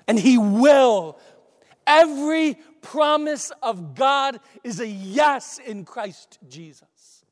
and 0.06 0.18
He 0.18 0.38
will. 0.38 1.18
Every 1.86 2.58
promise 2.82 3.52
of 3.62 3.94
God 3.94 4.40
is 4.64 4.80
a 4.80 4.86
yes 4.86 5.58
in 5.64 5.84
Christ 5.84 6.38
Jesus. 6.48 7.24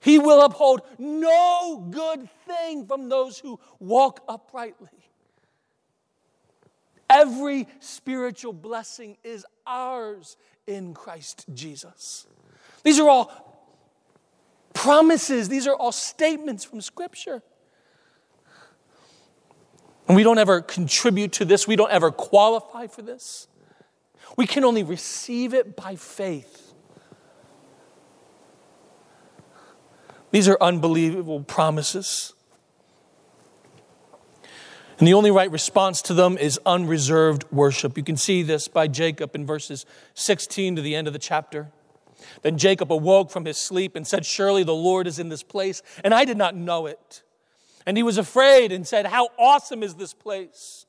He 0.00 0.18
will 0.18 0.42
uphold 0.44 0.82
no 0.98 1.86
good 1.90 2.28
thing 2.46 2.86
from 2.86 3.08
those 3.08 3.38
who 3.38 3.60
walk 3.78 4.20
uprightly. 4.28 4.88
Every 7.08 7.68
spiritual 7.78 8.52
blessing 8.52 9.16
is 9.22 9.46
ours 9.66 10.36
in 10.66 10.94
Christ 10.94 11.44
Jesus. 11.54 12.26
These 12.82 12.98
are 12.98 13.08
all 13.08 13.52
promises, 14.74 15.48
these 15.48 15.66
are 15.66 15.76
all 15.76 15.92
statements 15.92 16.64
from 16.64 16.80
Scripture. 16.80 17.42
And 20.08 20.16
we 20.16 20.22
don't 20.22 20.38
ever 20.38 20.60
contribute 20.60 21.32
to 21.32 21.44
this, 21.44 21.66
we 21.66 21.76
don't 21.76 21.90
ever 21.90 22.10
qualify 22.10 22.86
for 22.86 23.02
this. 23.02 23.46
We 24.36 24.46
can 24.46 24.64
only 24.64 24.82
receive 24.82 25.54
it 25.54 25.76
by 25.76 25.96
faith. 25.96 26.74
These 30.30 30.48
are 30.48 30.56
unbelievable 30.60 31.42
promises. 31.44 32.32
And 34.98 35.06
the 35.06 35.14
only 35.14 35.30
right 35.30 35.50
response 35.50 36.00
to 36.02 36.14
them 36.14 36.38
is 36.38 36.58
unreserved 36.64 37.44
worship. 37.50 37.96
You 37.96 38.04
can 38.04 38.16
see 38.16 38.42
this 38.42 38.68
by 38.68 38.88
Jacob 38.88 39.34
in 39.34 39.44
verses 39.44 39.84
16 40.14 40.76
to 40.76 40.82
the 40.82 40.94
end 40.94 41.06
of 41.06 41.12
the 41.12 41.18
chapter. 41.18 41.70
Then 42.42 42.56
Jacob 42.56 42.92
awoke 42.92 43.30
from 43.30 43.44
his 43.44 43.58
sleep 43.58 43.96
and 43.96 44.06
said, 44.06 44.24
Surely 44.24 44.62
the 44.62 44.74
Lord 44.74 45.06
is 45.06 45.18
in 45.18 45.28
this 45.28 45.42
place, 45.42 45.82
and 46.04 46.14
I 46.14 46.24
did 46.24 46.36
not 46.36 46.54
know 46.54 46.86
it. 46.86 47.22
And 47.86 47.96
he 47.96 48.02
was 48.02 48.18
afraid 48.18 48.72
and 48.72 48.86
said, 48.86 49.06
How 49.06 49.30
awesome 49.38 49.82
is 49.82 49.94
this 49.94 50.14
place! 50.14 50.86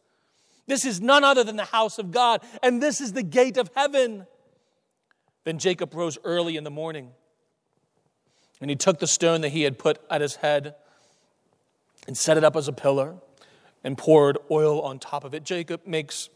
This 0.65 0.85
is 0.85 1.01
none 1.01 1.23
other 1.23 1.43
than 1.43 1.57
the 1.57 1.65
house 1.65 1.99
of 1.99 2.11
God, 2.11 2.41
and 2.61 2.81
this 2.81 3.01
is 3.01 3.13
the 3.13 3.23
gate 3.23 3.57
of 3.57 3.69
heaven. 3.75 4.25
Then 5.43 5.59
Jacob 5.59 5.93
rose 5.93 6.17
early 6.23 6.55
in 6.55 6.63
the 6.63 6.71
morning, 6.71 7.11
and 8.61 8.69
he 8.69 8.75
took 8.75 8.99
the 8.99 9.07
stone 9.07 9.41
that 9.41 9.49
he 9.49 9.63
had 9.63 9.77
put 9.77 9.99
at 10.09 10.21
his 10.21 10.37
head 10.37 10.75
and 12.07 12.17
set 12.17 12.37
it 12.37 12.43
up 12.43 12.55
as 12.55 12.67
a 12.67 12.73
pillar 12.73 13.15
and 13.83 13.97
poured 13.97 14.37
oil 14.49 14.81
on 14.81 14.99
top 14.99 15.25
of 15.25 15.33
it. 15.33 15.43
Jacob 15.43 15.81
makes 15.85 16.29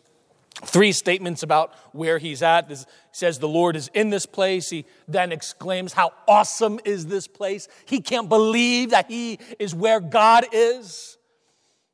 three 0.64 0.92
statements 0.92 1.44
about 1.44 1.74
where 1.92 2.18
he's 2.18 2.42
at. 2.42 2.70
He 2.70 2.78
says, 3.12 3.40
The 3.40 3.48
Lord 3.48 3.76
is 3.76 3.90
in 3.94 4.10
this 4.10 4.26
place. 4.26 4.70
He 4.70 4.86
then 5.08 5.32
exclaims, 5.32 5.94
How 5.94 6.12
awesome 6.28 6.80
is 6.86 7.08
this 7.08 7.28
place? 7.28 7.68
He 7.86 8.02
can't 8.02 8.30
believe 8.30 8.92
that 8.92 9.10
he 9.10 9.40
is 9.60 9.76
where 9.76 10.00
God 10.00 10.46
is. 10.52 11.18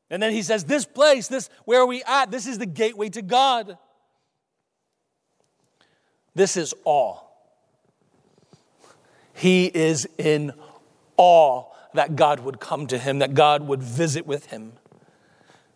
And 0.10 0.22
then 0.22 0.32
he 0.32 0.42
says, 0.44 0.64
This 0.66 0.86
place, 0.86 1.28
this 1.28 1.50
where 1.66 1.82
are 1.82 1.88
we 1.88 2.04
at? 2.04 2.32
This 2.32 2.48
is 2.48 2.58
the 2.58 2.66
gateway 2.66 3.10
to 3.10 3.22
God. 3.22 3.78
This 6.36 6.58
is 6.58 6.74
awe. 6.86 7.20
He 9.34 9.66
is 9.66 10.08
in 10.18 10.54
awe 11.18 11.66
that 11.94 12.16
God 12.16 12.40
would 12.40 12.60
come 12.60 12.88
to 12.88 12.98
him, 12.98 13.20
that 13.20 13.34
God 13.34 13.68
would 13.68 13.84
visit 13.84 14.26
with 14.26 14.48
him. 14.48 14.74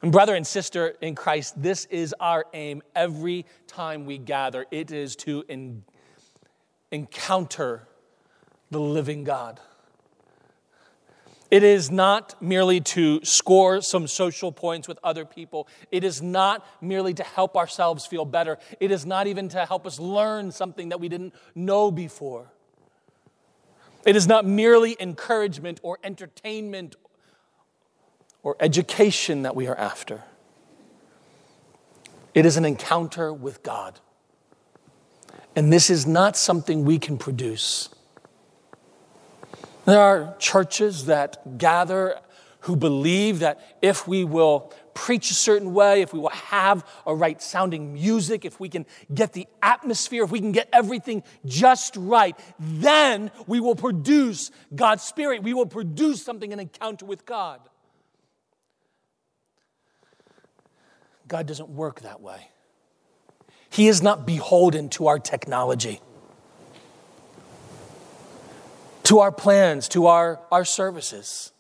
And 0.08 0.12
brother 0.14 0.36
and 0.36 0.48
sister 0.48 0.96
in 1.02 1.16
Christ, 1.16 1.62
this 1.62 1.84
is 1.88 2.16
our 2.18 2.46
aim 2.54 2.82
every 2.96 3.46
time 3.68 4.06
we 4.06 4.18
gather. 4.18 4.66
It 4.72 4.90
is 4.90 5.18
to 5.18 5.44
in, 5.50 5.84
encounter 6.94 7.90
the 8.72 8.80
living 8.80 9.26
God. 9.26 9.60
It 11.52 11.62
is 11.62 11.92
not 11.92 12.42
merely 12.42 12.80
to 12.80 13.20
score 13.26 13.82
some 13.82 14.08
social 14.08 14.54
points 14.54 14.88
with 14.88 14.98
other 15.04 15.26
people. 15.26 15.68
It 15.92 16.06
is 16.06 16.22
not 16.22 16.66
merely 16.82 17.14
to 17.14 17.24
help 17.24 17.58
ourselves 17.58 18.06
feel 18.06 18.24
better. 18.24 18.58
It 18.80 18.92
is 18.92 19.06
not 19.06 19.28
even 19.28 19.50
to 19.50 19.66
help 19.66 19.86
us 19.86 20.00
learn 20.00 20.52
something 20.52 20.88
that 20.88 21.02
we 21.02 21.10
didn't 21.10 21.34
know 21.54 21.92
before. 21.92 22.54
It 24.06 24.16
is 24.16 24.26
not 24.26 24.46
merely 24.46 24.96
encouragement 25.02 25.82
or 25.84 26.00
entertainment 26.02 26.96
or 28.48 28.56
education 28.62 29.42
that 29.42 29.58
we 29.58 29.68
are 29.68 29.76
after. 29.76 30.24
It 32.34 32.46
is 32.46 32.56
an 32.56 32.64
encounter 32.64 33.34
with 33.34 33.62
God. 33.62 34.00
And 35.54 35.74
this 35.74 35.90
is 35.90 36.08
not 36.08 36.38
something 36.38 36.86
we 36.86 36.98
can 36.98 37.18
produce. 37.18 37.90
There 39.84 40.00
are 40.00 40.34
churches 40.40 41.08
that 41.08 41.58
gather 41.58 42.22
who 42.62 42.78
believe 42.78 43.40
that 43.40 43.60
if 43.82 44.08
we 44.08 44.24
will 44.24 44.72
preach 44.94 45.30
a 45.30 45.34
certain 45.34 45.74
way, 45.74 46.02
if 46.02 46.14
we 46.14 46.20
will 46.20 46.30
have 46.30 46.86
a 47.06 47.14
right 47.14 47.42
sounding 47.42 47.94
music, 47.94 48.46
if 48.46 48.62
we 48.62 48.70
can 48.70 48.86
get 49.14 49.34
the 49.34 49.46
atmosphere, 49.62 50.24
if 50.24 50.32
we 50.32 50.40
can 50.40 50.54
get 50.54 50.70
everything 50.72 51.22
just 51.46 51.98
right, 51.98 52.40
then 52.58 53.30
we 53.46 53.60
will 53.60 53.76
produce 53.76 54.52
God's 54.74 55.04
Spirit. 55.04 55.44
We 55.44 55.54
will 55.54 55.66
produce 55.66 56.24
something, 56.24 56.54
an 56.54 56.62
encounter 56.62 57.06
with 57.06 57.26
God. 57.26 57.60
God 61.28 61.46
doesn't 61.46 61.70
work 61.70 62.02
that 62.02 62.22
way. 62.22 62.50
He 63.70 63.88
is 63.88 64.02
not 64.02 64.26
beholden 64.26 64.90
to 64.90 65.08
our 65.08 65.20
technology, 65.20 66.00
to 69.04 69.20
our 69.20 69.32
plans, 69.32 69.90
to 69.90 70.08
our, 70.08 70.40
our 70.52 70.64
services. 70.64 71.52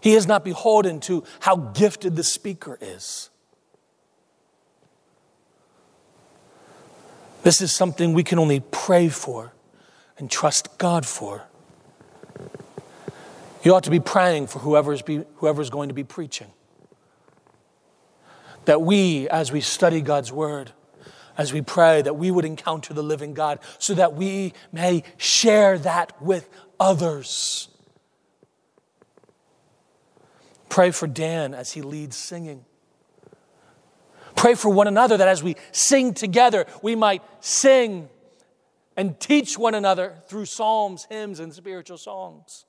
He 0.00 0.12
is 0.12 0.26
not 0.26 0.44
beholden 0.44 1.00
to 1.00 1.24
how 1.40 1.56
gifted 1.56 2.16
the 2.16 2.24
speaker 2.24 2.76
is. 2.80 3.30
This 7.42 7.60
is 7.60 7.72
something 7.72 8.12
we 8.12 8.22
can 8.22 8.38
only 8.38 8.60
pray 8.60 9.08
for 9.08 9.52
and 10.18 10.30
trust 10.30 10.78
God 10.78 11.06
for. 11.06 11.44
You 13.64 13.74
ought 13.74 13.84
to 13.84 13.90
be 13.90 14.00
praying 14.00 14.48
for 14.48 14.58
whoever's, 14.58 15.02
be, 15.02 15.24
whoever's 15.36 15.70
going 15.70 15.88
to 15.88 15.94
be 15.94 16.04
preaching 16.04 16.52
that 18.64 18.82
we, 18.82 19.28
as 19.28 19.52
we 19.52 19.60
study 19.60 20.00
God's 20.00 20.32
word, 20.32 20.72
as 21.36 21.52
we 21.52 21.62
pray, 21.62 22.02
that 22.02 22.14
we 22.14 22.30
would 22.30 22.44
encounter 22.44 22.94
the 22.94 23.02
living 23.02 23.34
God 23.34 23.58
so 23.78 23.94
that 23.94 24.14
we 24.14 24.52
may 24.70 25.02
share 25.16 25.78
that 25.78 26.20
with 26.20 26.48
others. 26.78 27.68
Pray 30.68 30.90
for 30.90 31.06
Dan 31.06 31.54
as 31.54 31.72
he 31.72 31.82
leads 31.82 32.16
singing. 32.16 32.64
Pray 34.34 34.54
for 34.54 34.70
one 34.70 34.88
another 34.88 35.16
that 35.16 35.28
as 35.28 35.42
we 35.42 35.56
sing 35.70 36.14
together, 36.14 36.66
we 36.82 36.94
might 36.94 37.22
sing 37.40 38.08
and 38.96 39.18
teach 39.20 39.58
one 39.58 39.74
another 39.74 40.22
through 40.26 40.46
psalms, 40.46 41.06
hymns, 41.08 41.40
and 41.40 41.52
spiritual 41.52 41.98
songs. 41.98 42.64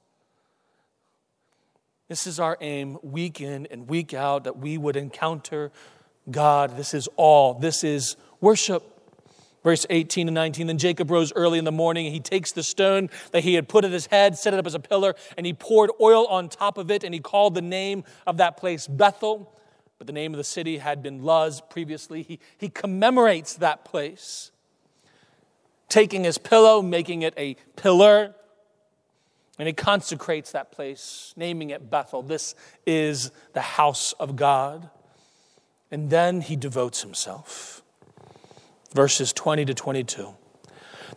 This 2.14 2.28
is 2.28 2.40
our 2.40 2.60
aim 2.62 3.00
week 3.02 3.42
in 3.42 3.66
and 3.72 3.90
week 3.90 4.14
out 4.14 4.44
that 4.44 4.60
we 4.60 4.78
would 4.78 4.96
encounter 4.96 5.72
God. 6.30 6.78
This 6.78 6.94
is 6.94 7.10
all. 7.16 7.56
This 7.56 7.84
is 7.84 8.18
worship. 8.40 8.84
Verse 9.64 9.88
18 9.90 10.28
and 10.28 10.36
19 10.36 10.68
Then 10.68 10.78
Jacob 10.78 11.10
rose 11.10 11.34
early 11.34 11.58
in 11.58 11.66
the 11.66 11.72
morning, 11.72 12.06
and 12.06 12.14
he 12.14 12.20
takes 12.20 12.52
the 12.52 12.62
stone 12.62 13.10
that 13.32 13.44
he 13.44 13.56
had 13.56 13.68
put 13.68 13.84
at 13.84 13.90
his 13.90 14.06
head, 14.06 14.38
set 14.38 14.54
it 14.54 14.60
up 14.60 14.68
as 14.68 14.76
a 14.76 14.80
pillar, 14.80 15.16
and 15.38 15.48
he 15.48 15.56
poured 15.56 15.90
oil 16.00 16.28
on 16.28 16.50
top 16.50 16.78
of 16.78 16.92
it, 16.92 17.04
and 17.04 17.16
he 17.16 17.20
called 17.20 17.56
the 17.56 17.64
name 17.64 18.04
of 18.28 18.38
that 18.38 18.58
place 18.58 18.86
Bethel. 18.86 19.52
But 19.98 20.06
the 20.06 20.14
name 20.14 20.36
of 20.36 20.38
the 20.38 20.44
city 20.44 20.78
had 20.78 21.02
been 21.02 21.24
Luz 21.24 21.62
previously. 21.62 22.22
He, 22.22 22.40
he 22.56 22.70
commemorates 22.70 23.56
that 23.56 23.86
place, 23.86 24.52
taking 25.90 26.26
his 26.26 26.38
pillow, 26.38 26.84
making 26.84 27.24
it 27.24 27.34
a 27.38 27.56
pillar, 27.76 28.36
and 29.60 29.68
he 29.68 29.74
consecrates 29.74 30.52
that 30.52 30.72
place, 30.72 31.34
naming 31.36 31.70
it 31.70 31.90
Bethel. 31.90 32.24
This 32.24 32.56
is 32.86 33.32
the 33.54 33.62
house 33.62 34.14
of 34.14 34.36
God. 34.36 34.90
And 35.92 36.10
then 36.10 36.42
he 36.42 36.56
devotes 36.56 37.02
himself. 37.02 37.84
Verses 38.94 39.32
20 39.32 39.66
to 39.66 39.74
22. 39.74 40.36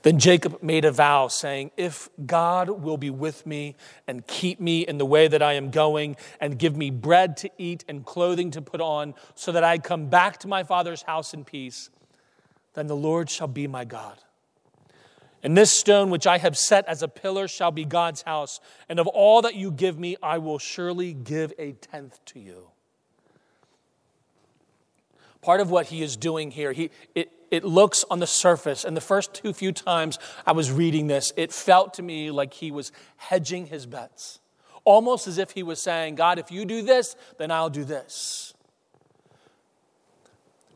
Then 0.03 0.19
Jacob 0.19 0.63
made 0.63 0.85
a 0.85 0.93
vow, 0.93 1.29
saying, 1.29 1.71
If 1.79 2.11
God 2.27 2.69
will 2.69 2.99
be 2.99 3.09
with 3.09 3.47
me 3.47 3.75
and 4.07 4.27
keep 4.27 4.61
me 4.61 4.83
in 4.83 4.99
the 4.99 5.07
way 5.07 5.29
that 5.29 5.43
I 5.43 5.55
am 5.55 5.71
going, 5.71 6.17
and 6.39 6.59
give 6.59 6.77
me 6.77 6.91
bread 6.91 7.39
to 7.39 7.51
eat 7.57 7.85
and 7.89 8.05
clothing 8.05 8.51
to 8.53 8.63
put 8.63 8.83
on, 8.83 9.15
so 9.35 9.53
that 9.53 9.65
I 9.65 9.79
come 9.79 10.09
back 10.09 10.39
to 10.41 10.49
my 10.49 10.63
father's 10.63 11.03
house 11.03 11.33
in 11.33 11.45
peace, 11.45 11.89
then 12.75 12.87
the 12.87 12.97
Lord 12.97 13.31
shall 13.31 13.49
be 13.49 13.67
my 13.67 13.87
God. 13.87 14.19
And 15.47 15.57
this 15.57 15.71
stone 15.71 16.11
which 16.11 16.27
I 16.27 16.39
have 16.39 16.59
set 16.59 16.89
as 16.89 17.05
a 17.05 17.09
pillar 17.09 17.47
shall 17.47 17.71
be 17.71 17.85
God's 17.85 18.23
house, 18.23 18.59
and 18.89 18.99
of 18.99 19.07
all 19.07 19.43
that 19.43 19.55
you 19.55 19.71
give 19.71 19.97
me, 19.97 20.17
I 20.21 20.39
will 20.39 20.59
surely 20.59 21.15
give 21.15 21.53
a 21.57 21.71
tenth 21.71 22.19
to 22.25 22.41
you. 22.41 22.71
Part 25.43 25.61
of 25.61 25.71
what 25.71 25.87
he 25.87 26.03
is 26.03 26.17
doing 26.17 26.51
here, 26.51 26.73
he, 26.73 26.91
it, 27.15 27.31
it 27.53 27.63
looks 27.63 28.05
on 28.11 28.19
the 28.19 28.27
surface, 28.27 28.85
and 28.85 28.97
the 28.97 29.01
first 29.01 29.35
two 29.35 29.53
few 29.53 29.71
times 29.71 30.19
I 30.45 30.51
was 30.51 30.73
reading 30.73 31.07
this, 31.07 31.33
it 31.37 31.53
felt 31.53 31.95
to 31.95 32.03
me 32.03 32.33
like 32.33 32.53
he 32.53 32.73
was 32.73 32.91
hedging 33.17 33.67
his 33.67 33.87
bets. 33.87 34.41
Almost 34.85 35.29
as 35.29 35.39
if 35.39 35.53
he 35.53 35.63
was 35.63 35.81
saying, 35.81 36.17
God, 36.17 36.41
if 36.41 36.51
you 36.51 36.65
do 36.65 36.83
this, 36.83 37.15
then 37.39 37.53
I'll 37.53 37.71
do 37.71 37.85
this. 37.85 38.53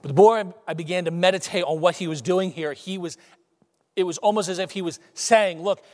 But 0.00 0.10
the 0.10 0.14
more 0.14 0.54
I 0.66 0.74
began 0.74 1.06
to 1.06 1.10
meditate 1.10 1.64
on 1.64 1.80
what 1.80 1.96
he 1.96 2.06
was 2.06 2.22
doing 2.22 2.52
here, 2.52 2.72
he 2.72 2.98
was, 2.98 3.18
it 4.00 4.04
was 4.04 4.18
almost 4.18 4.48
as 4.48 4.58
if 4.58 4.72
he 4.72 4.82
was 4.82 4.98
saying, 5.14 5.62
Look, 5.62 5.84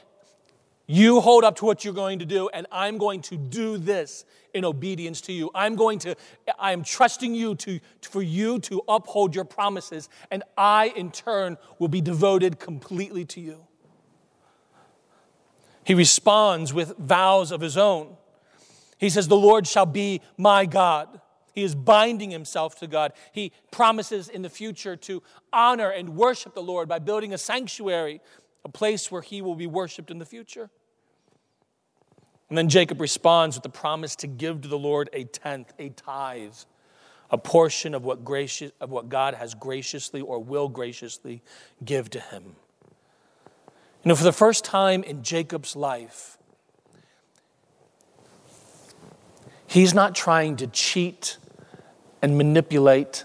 you 0.86 1.20
hold 1.20 1.42
up 1.42 1.56
to 1.56 1.64
what 1.64 1.84
you're 1.84 1.94
going 1.94 2.20
to 2.20 2.24
do, 2.24 2.48
and 2.48 2.66
I'm 2.70 2.96
going 2.96 3.20
to 3.22 3.36
do 3.36 3.76
this 3.76 4.24
in 4.54 4.64
obedience 4.64 5.20
to 5.22 5.32
you. 5.32 5.50
I'm 5.54 5.74
going 5.74 5.98
to, 6.00 6.14
I 6.58 6.72
am 6.72 6.84
trusting 6.84 7.34
you 7.34 7.56
to, 7.56 7.80
for 8.02 8.22
you 8.22 8.60
to 8.60 8.82
uphold 8.88 9.34
your 9.34 9.44
promises, 9.44 10.08
and 10.30 10.44
I, 10.56 10.92
in 10.96 11.10
turn, 11.10 11.58
will 11.78 11.88
be 11.88 12.00
devoted 12.00 12.60
completely 12.60 13.24
to 13.26 13.40
you. 13.40 13.66
He 15.82 15.94
responds 15.94 16.72
with 16.72 16.96
vows 16.98 17.52
of 17.52 17.60
his 17.60 17.76
own. 17.76 18.16
He 18.98 19.10
says, 19.10 19.28
The 19.28 19.36
Lord 19.36 19.66
shall 19.66 19.86
be 19.86 20.20
my 20.36 20.66
God. 20.66 21.20
He 21.56 21.64
is 21.64 21.74
binding 21.74 22.30
himself 22.30 22.78
to 22.80 22.86
God. 22.86 23.14
He 23.32 23.50
promises 23.70 24.28
in 24.28 24.42
the 24.42 24.50
future 24.50 24.94
to 24.94 25.22
honor 25.54 25.88
and 25.88 26.10
worship 26.10 26.54
the 26.54 26.62
Lord 26.62 26.86
by 26.86 26.98
building 26.98 27.32
a 27.32 27.38
sanctuary, 27.38 28.20
a 28.62 28.68
place 28.68 29.10
where 29.10 29.22
he 29.22 29.40
will 29.40 29.54
be 29.54 29.66
worshiped 29.66 30.10
in 30.10 30.18
the 30.18 30.26
future. 30.26 30.68
And 32.50 32.58
then 32.58 32.68
Jacob 32.68 33.00
responds 33.00 33.56
with 33.56 33.62
the 33.62 33.70
promise 33.70 34.14
to 34.16 34.26
give 34.26 34.60
to 34.60 34.68
the 34.68 34.76
Lord 34.76 35.08
a 35.14 35.24
tenth, 35.24 35.72
a 35.78 35.88
tithe, 35.88 36.54
a 37.30 37.38
portion 37.38 37.94
of 37.94 38.04
what, 38.04 38.22
gracious, 38.22 38.70
of 38.78 38.90
what 38.90 39.08
God 39.08 39.32
has 39.32 39.54
graciously 39.54 40.20
or 40.20 40.38
will 40.38 40.68
graciously 40.68 41.42
give 41.82 42.10
to 42.10 42.20
him. 42.20 42.54
You 44.04 44.10
know, 44.10 44.14
for 44.14 44.24
the 44.24 44.32
first 44.32 44.62
time 44.62 45.02
in 45.02 45.22
Jacob's 45.22 45.74
life, 45.74 46.36
he's 49.66 49.94
not 49.94 50.14
trying 50.14 50.56
to 50.56 50.66
cheat 50.66 51.38
and 52.22 52.36
manipulate 52.36 53.24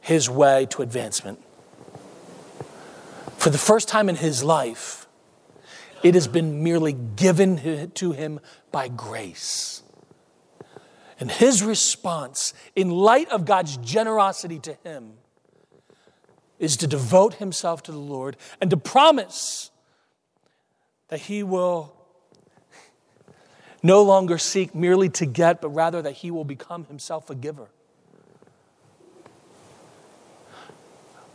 his 0.00 0.28
way 0.28 0.66
to 0.70 0.82
advancement. 0.82 1.38
For 3.36 3.50
the 3.50 3.58
first 3.58 3.88
time 3.88 4.08
in 4.08 4.16
his 4.16 4.42
life, 4.42 5.06
it 6.02 6.14
has 6.14 6.28
been 6.28 6.62
merely 6.62 6.92
given 6.92 7.90
to 7.92 8.12
him 8.12 8.40
by 8.72 8.88
grace. 8.88 9.82
And 11.20 11.30
his 11.30 11.62
response, 11.62 12.54
in 12.76 12.90
light 12.90 13.28
of 13.30 13.44
God's 13.44 13.76
generosity 13.78 14.58
to 14.60 14.74
him, 14.84 15.14
is 16.58 16.76
to 16.78 16.86
devote 16.86 17.34
himself 17.34 17.82
to 17.84 17.92
the 17.92 17.98
Lord 17.98 18.36
and 18.60 18.70
to 18.70 18.76
promise 18.76 19.70
that 21.08 21.20
he 21.20 21.42
will 21.42 21.94
no 23.82 24.02
longer 24.02 24.38
seek 24.38 24.74
merely 24.74 25.08
to 25.08 25.26
get, 25.26 25.60
but 25.60 25.70
rather 25.70 26.02
that 26.02 26.12
he 26.12 26.30
will 26.30 26.44
become 26.44 26.84
himself 26.86 27.30
a 27.30 27.34
giver. 27.34 27.68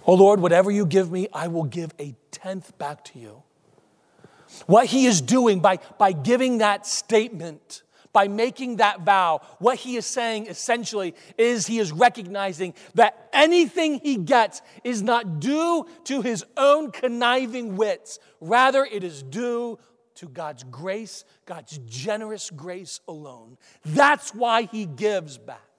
Oh 0.05 0.15
Lord, 0.15 0.39
whatever 0.39 0.69
you 0.69 0.85
give 0.85 1.11
me, 1.11 1.27
I 1.33 1.47
will 1.47 1.63
give 1.63 1.91
a 1.99 2.15
tenth 2.31 2.77
back 2.77 3.03
to 3.05 3.19
you. 3.19 3.43
What 4.65 4.87
he 4.87 5.05
is 5.05 5.21
doing 5.21 5.59
by, 5.59 5.79
by 5.97 6.11
giving 6.11 6.59
that 6.59 6.85
statement, 6.85 7.83
by 8.11 8.27
making 8.27 8.75
that 8.77 9.01
vow, 9.01 9.41
what 9.59 9.77
he 9.77 9.95
is 9.95 10.05
saying 10.05 10.47
essentially 10.47 11.15
is 11.37 11.65
he 11.65 11.79
is 11.79 11.91
recognizing 11.91 12.73
that 12.93 13.29
anything 13.33 13.99
he 13.99 14.17
gets 14.17 14.61
is 14.83 15.01
not 15.01 15.39
due 15.39 15.87
to 16.05 16.21
his 16.21 16.45
own 16.55 16.91
conniving 16.91 17.75
wits. 17.75 18.19
Rather, 18.39 18.85
it 18.85 19.03
is 19.03 19.23
due 19.23 19.79
to 20.15 20.27
God's 20.27 20.63
grace, 20.65 21.25
God's 21.45 21.79
generous 21.79 22.51
grace 22.51 22.99
alone. 23.07 23.57
That's 23.83 24.33
why 24.35 24.63
he 24.63 24.85
gives 24.85 25.37
back. 25.39 25.72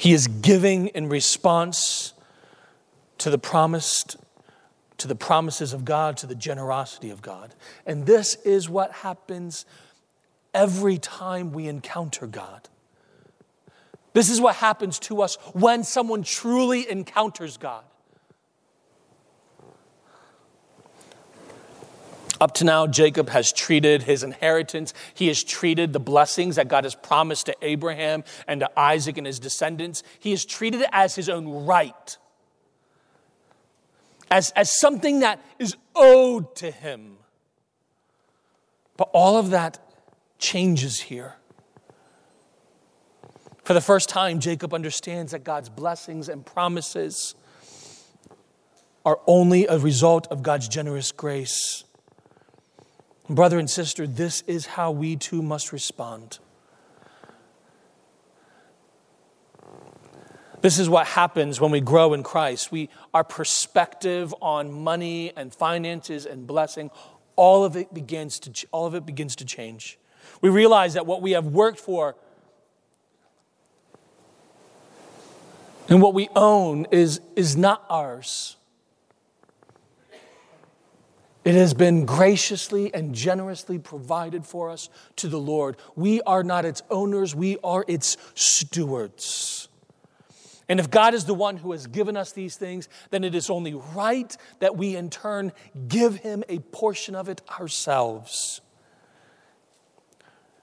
He 0.00 0.14
is 0.14 0.28
giving 0.28 0.86
in 0.86 1.10
response 1.10 2.14
to 3.18 3.28
the 3.28 3.36
promised 3.36 4.16
to 4.96 5.06
the 5.06 5.14
promises 5.14 5.74
of 5.74 5.84
God, 5.84 6.16
to 6.18 6.26
the 6.26 6.34
generosity 6.34 7.10
of 7.10 7.20
God. 7.20 7.54
And 7.84 8.06
this 8.06 8.36
is 8.36 8.66
what 8.66 8.92
happens 8.92 9.66
every 10.54 10.96
time 10.96 11.52
we 11.52 11.68
encounter 11.68 12.26
God. 12.26 12.70
This 14.14 14.30
is 14.30 14.40
what 14.40 14.56
happens 14.56 14.98
to 15.00 15.20
us 15.20 15.36
when 15.52 15.84
someone 15.84 16.22
truly 16.22 16.90
encounters 16.90 17.58
God. 17.58 17.84
Up 22.40 22.54
to 22.54 22.64
now, 22.64 22.86
Jacob 22.86 23.28
has 23.28 23.52
treated 23.52 24.04
his 24.04 24.22
inheritance, 24.22 24.94
he 25.12 25.28
has 25.28 25.44
treated 25.44 25.92
the 25.92 26.00
blessings 26.00 26.56
that 26.56 26.68
God 26.68 26.84
has 26.84 26.94
promised 26.94 27.46
to 27.46 27.56
Abraham 27.60 28.24
and 28.48 28.60
to 28.60 28.80
Isaac 28.80 29.18
and 29.18 29.26
his 29.26 29.38
descendants, 29.38 30.02
he 30.18 30.30
has 30.30 30.46
treated 30.46 30.80
it 30.80 30.88
as 30.90 31.14
his 31.14 31.28
own 31.28 31.66
right, 31.66 32.16
as, 34.30 34.52
as 34.52 34.80
something 34.80 35.20
that 35.20 35.44
is 35.58 35.76
owed 35.94 36.56
to 36.56 36.70
him. 36.70 37.18
But 38.96 39.10
all 39.12 39.36
of 39.36 39.50
that 39.50 39.78
changes 40.38 41.00
here. 41.00 41.34
For 43.64 43.74
the 43.74 43.80
first 43.82 44.08
time, 44.08 44.40
Jacob 44.40 44.72
understands 44.72 45.32
that 45.32 45.44
God's 45.44 45.68
blessings 45.68 46.28
and 46.30 46.44
promises 46.44 47.34
are 49.04 49.20
only 49.26 49.66
a 49.66 49.78
result 49.78 50.26
of 50.28 50.42
God's 50.42 50.68
generous 50.68 51.12
grace. 51.12 51.84
Brother 53.30 53.60
and 53.60 53.70
sister, 53.70 54.08
this 54.08 54.42
is 54.48 54.66
how 54.66 54.90
we 54.90 55.14
too 55.14 55.40
must 55.40 55.72
respond. 55.72 56.40
This 60.62 60.80
is 60.80 60.88
what 60.88 61.06
happens 61.06 61.60
when 61.60 61.70
we 61.70 61.80
grow 61.80 62.12
in 62.12 62.24
Christ. 62.24 62.72
We, 62.72 62.90
our 63.14 63.22
perspective 63.22 64.34
on 64.42 64.72
money 64.72 65.32
and 65.36 65.54
finances 65.54 66.26
and 66.26 66.44
blessing, 66.44 66.90
all 67.36 67.64
of 67.64 67.76
it 67.76 67.94
begins 67.94 68.40
to, 68.40 68.66
all 68.72 68.86
of 68.86 68.96
it 68.96 69.06
begins 69.06 69.36
to 69.36 69.44
change. 69.44 69.96
We 70.40 70.48
realize 70.48 70.94
that 70.94 71.06
what 71.06 71.22
we 71.22 71.30
have 71.30 71.46
worked 71.46 71.78
for 71.78 72.16
and 75.88 76.02
what 76.02 76.14
we 76.14 76.28
own 76.34 76.88
is, 76.90 77.20
is 77.36 77.56
not 77.56 77.84
ours. 77.88 78.56
It 81.42 81.54
has 81.54 81.72
been 81.72 82.04
graciously 82.04 82.92
and 82.92 83.14
generously 83.14 83.78
provided 83.78 84.44
for 84.44 84.68
us 84.68 84.90
to 85.16 85.28
the 85.28 85.40
Lord. 85.40 85.76
We 85.96 86.20
are 86.22 86.42
not 86.42 86.64
its 86.66 86.82
owners, 86.90 87.34
we 87.34 87.56
are 87.64 87.84
its 87.88 88.18
stewards. 88.34 89.68
And 90.68 90.78
if 90.78 90.90
God 90.90 91.14
is 91.14 91.24
the 91.24 91.34
one 91.34 91.56
who 91.56 91.72
has 91.72 91.86
given 91.86 92.16
us 92.16 92.30
these 92.30 92.56
things, 92.56 92.88
then 93.10 93.24
it 93.24 93.34
is 93.34 93.50
only 93.50 93.74
right 93.74 94.36
that 94.60 94.76
we 94.76 94.94
in 94.94 95.10
turn 95.10 95.52
give 95.88 96.16
him 96.16 96.44
a 96.48 96.58
portion 96.60 97.16
of 97.16 97.28
it 97.28 97.40
ourselves. 97.58 98.60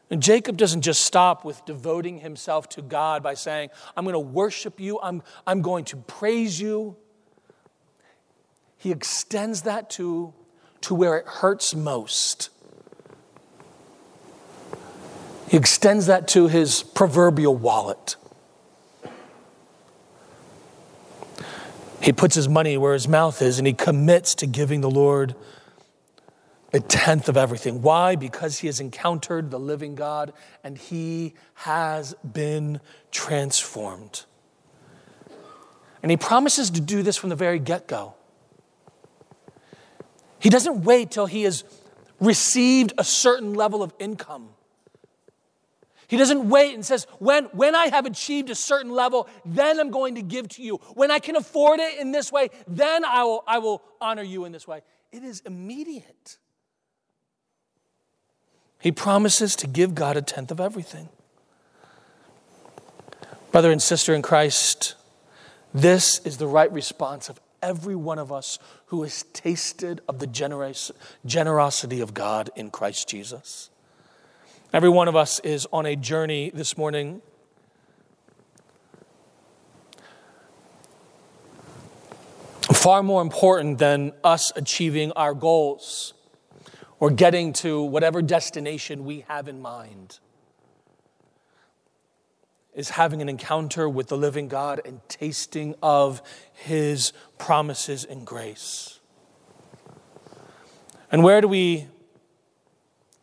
And 0.09 0.23
Jacob 0.23 0.55
doesn't 0.55 0.83
just 0.83 1.01
stop 1.01 1.43
with 1.43 1.65
devoting 1.65 2.19
himself 2.19 2.69
to 2.69 2.81
God 2.81 3.21
by 3.21 3.33
saying, 3.33 3.69
I'm 3.97 4.05
going 4.05 4.13
to 4.13 4.19
worship 4.19 4.79
you, 4.79 4.99
I'm, 5.01 5.23
I'm 5.45 5.61
going 5.61 5.83
to 5.85 5.97
praise 5.97 6.61
you. 6.61 6.95
He 8.77 8.91
extends 8.91 9.63
that 9.63 9.89
to 9.91 10.33
to 10.81 10.95
where 10.95 11.17
it 11.17 11.25
hurts 11.25 11.75
most. 11.75 12.49
He 15.49 15.57
extends 15.57 16.07
that 16.07 16.27
to 16.29 16.47
his 16.47 16.83
proverbial 16.83 17.55
wallet. 17.55 18.15
He 22.01 22.11
puts 22.13 22.35
his 22.35 22.47
money 22.47 22.77
where 22.77 22.93
his 22.93 23.07
mouth 23.07 23.41
is 23.41 23.57
and 23.57 23.65
he 23.65 23.73
commits 23.73 24.35
to 24.35 24.47
giving 24.47 24.81
the 24.81 24.89
Lord 24.89 25.35
a 26.73 26.79
tenth 26.79 27.29
of 27.29 27.37
everything. 27.37 27.81
Why? 27.81 28.15
Because 28.15 28.59
he 28.59 28.67
has 28.67 28.79
encountered 28.79 29.51
the 29.51 29.59
living 29.59 29.95
God 29.95 30.33
and 30.63 30.77
he 30.77 31.33
has 31.55 32.13
been 32.29 32.81
transformed. 33.11 34.25
And 36.03 36.11
he 36.11 36.17
promises 36.17 36.69
to 36.71 36.81
do 36.81 37.03
this 37.03 37.17
from 37.17 37.29
the 37.29 37.35
very 37.35 37.59
get 37.59 37.87
go. 37.87 38.16
He 40.39 40.49
doesn't 40.49 40.83
wait 40.83 41.11
till 41.11 41.25
he 41.25 41.43
has 41.43 41.63
received 42.19 42.93
a 42.97 43.03
certain 43.03 43.53
level 43.53 43.83
of 43.83 43.93
income. 43.99 44.49
He 46.07 46.15
doesn't 46.15 46.47
wait 46.47 46.73
and 46.73 46.85
says, 46.85 47.05
when, 47.19 47.45
when 47.45 47.75
I 47.75 47.87
have 47.87 48.05
achieved 48.05 48.49
a 48.49 48.55
certain 48.55 48.91
level, 48.91 49.27
then 49.45 49.79
I'm 49.79 49.91
going 49.91 50.15
to 50.15 50.21
give 50.21 50.47
to 50.49 50.63
you. 50.63 50.77
When 50.93 51.11
I 51.11 51.19
can 51.19 51.35
afford 51.35 51.81
it 51.81 51.99
in 51.99 52.11
this 52.13 52.31
way, 52.31 52.49
then 52.65 53.03
I 53.03 53.23
will, 53.23 53.43
I 53.45 53.57
will 53.59 53.81
honor 53.99 54.23
you 54.23 54.45
in 54.45 54.53
this 54.53 54.65
way. 54.67 54.81
It 55.11 55.23
is 55.23 55.41
immediate. 55.41 56.37
He 58.79 58.91
promises 58.91 59.55
to 59.57 59.67
give 59.67 59.95
God 59.95 60.15
a 60.15 60.21
tenth 60.21 60.49
of 60.49 60.61
everything. 60.61 61.09
Brother 63.51 63.71
and 63.71 63.81
sister 63.81 64.13
in 64.13 64.21
Christ, 64.21 64.95
this 65.73 66.19
is 66.19 66.37
the 66.37 66.47
right 66.47 66.71
response 66.71 67.27
of 67.27 67.39
every 67.61 67.95
one 67.95 68.19
of 68.19 68.31
us 68.31 68.59
who 68.87 69.03
has 69.03 69.23
tasted 69.33 70.01
of 70.07 70.19
the 70.19 70.27
generosity 71.25 72.01
of 72.01 72.13
God 72.13 72.49
in 72.55 72.69
Christ 72.69 73.07
Jesus. 73.09 73.69
Every 74.73 74.89
one 74.89 75.07
of 75.07 75.15
us 75.15 75.39
is 75.39 75.67
on 75.71 75.85
a 75.85 75.95
journey 75.95 76.51
this 76.53 76.77
morning. 76.77 77.21
Far 82.73 83.01
more 83.03 83.21
important 83.21 83.79
than 83.79 84.13
us 84.23 84.51
achieving 84.55 85.11
our 85.13 85.33
goals 85.33 86.13
or 86.99 87.09
getting 87.09 87.53
to 87.53 87.81
whatever 87.81 88.21
destination 88.21 89.05
we 89.05 89.25
have 89.27 89.47
in 89.47 89.61
mind 89.61 90.19
is 92.77 92.91
having 92.91 93.23
an 93.23 93.27
encounter 93.27 93.89
with 93.89 94.07
the 94.07 94.15
living 94.15 94.47
God 94.47 94.79
and 94.85 95.01
tasting 95.09 95.73
of 95.81 96.21
his 96.53 97.11
promises 97.39 98.05
and 98.05 98.25
grace. 98.25 98.99
And 101.11 101.23
where 101.23 101.41
do 101.41 101.47
we 101.47 101.87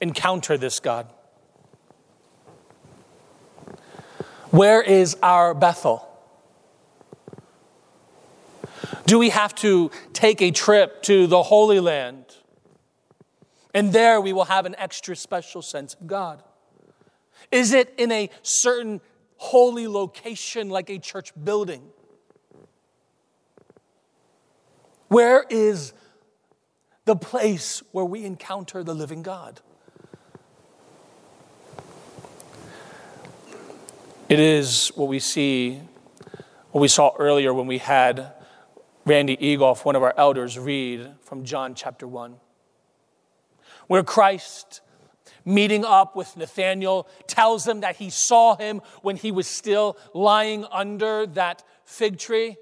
encounter 0.01 0.59
this 0.59 0.81
God? 0.81 1.07
Where 4.51 4.83
is 4.83 5.17
our 5.23 5.55
Bethel? 5.55 6.09
Do 9.07 9.21
we 9.21 9.31
have 9.31 9.55
to 9.57 9.93
take 10.13 10.43
a 10.43 10.51
trip 10.51 11.01
to 11.05 11.29
the 11.29 11.45
Holy 11.45 11.79
Land? 11.79 12.25
And 13.73 13.93
there 13.93 14.21
we 14.21 14.33
will 14.33 14.47
have 14.47 14.67
an 14.67 14.75
extra 14.79 15.15
special 15.15 15.63
sense 15.63 15.95
of 15.95 16.09
God. 16.09 16.43
Is 17.53 17.73
it 17.73 17.95
in 17.97 18.11
a 18.11 18.31
certain 18.43 19.01
holy 19.45 19.87
location 19.87 20.71
like 20.71 20.89
a 20.89 20.99
church 20.99 21.33
building? 21.45 21.83
Where 25.09 25.45
is 25.51 25.93
the 27.05 27.15
place 27.15 27.83
where 27.93 28.07
we 28.07 28.25
encounter 28.25 28.83
the 28.83 28.95
living 28.95 29.23
God? 29.23 29.61
It 34.31 34.41
is 34.41 34.91
what 34.95 35.09
we 35.09 35.19
see, 35.19 35.83
what 36.71 36.81
we 36.81 36.89
saw 36.89 37.13
earlier 37.19 37.53
when 37.53 37.67
we 37.67 37.77
had 37.79 38.33
Randy 39.05 39.37
Eagleoff, 39.37 39.85
one 39.85 39.95
of 39.95 40.03
our 40.03 40.15
elders, 40.17 40.59
read 40.59 41.07
from 41.21 41.45
John 41.45 41.75
chapter 41.75 42.09
1, 42.09 42.37
where 43.89 44.03
Christ 44.03 44.81
meeting 45.45 45.85
up 45.85 46.17
with 46.17 46.37
Nathanael, 46.37 47.09
tells 47.27 47.67
him 47.67 47.81
that 47.81 47.97
he 47.97 48.11
saw 48.11 48.57
him 48.57 48.81
when 49.03 49.17
he 49.17 49.33
was 49.33 49.47
still 49.47 49.97
lying 50.13 50.65
under 50.71 51.27
that 51.27 51.63
fig 51.85 52.19
tree. 52.19 52.57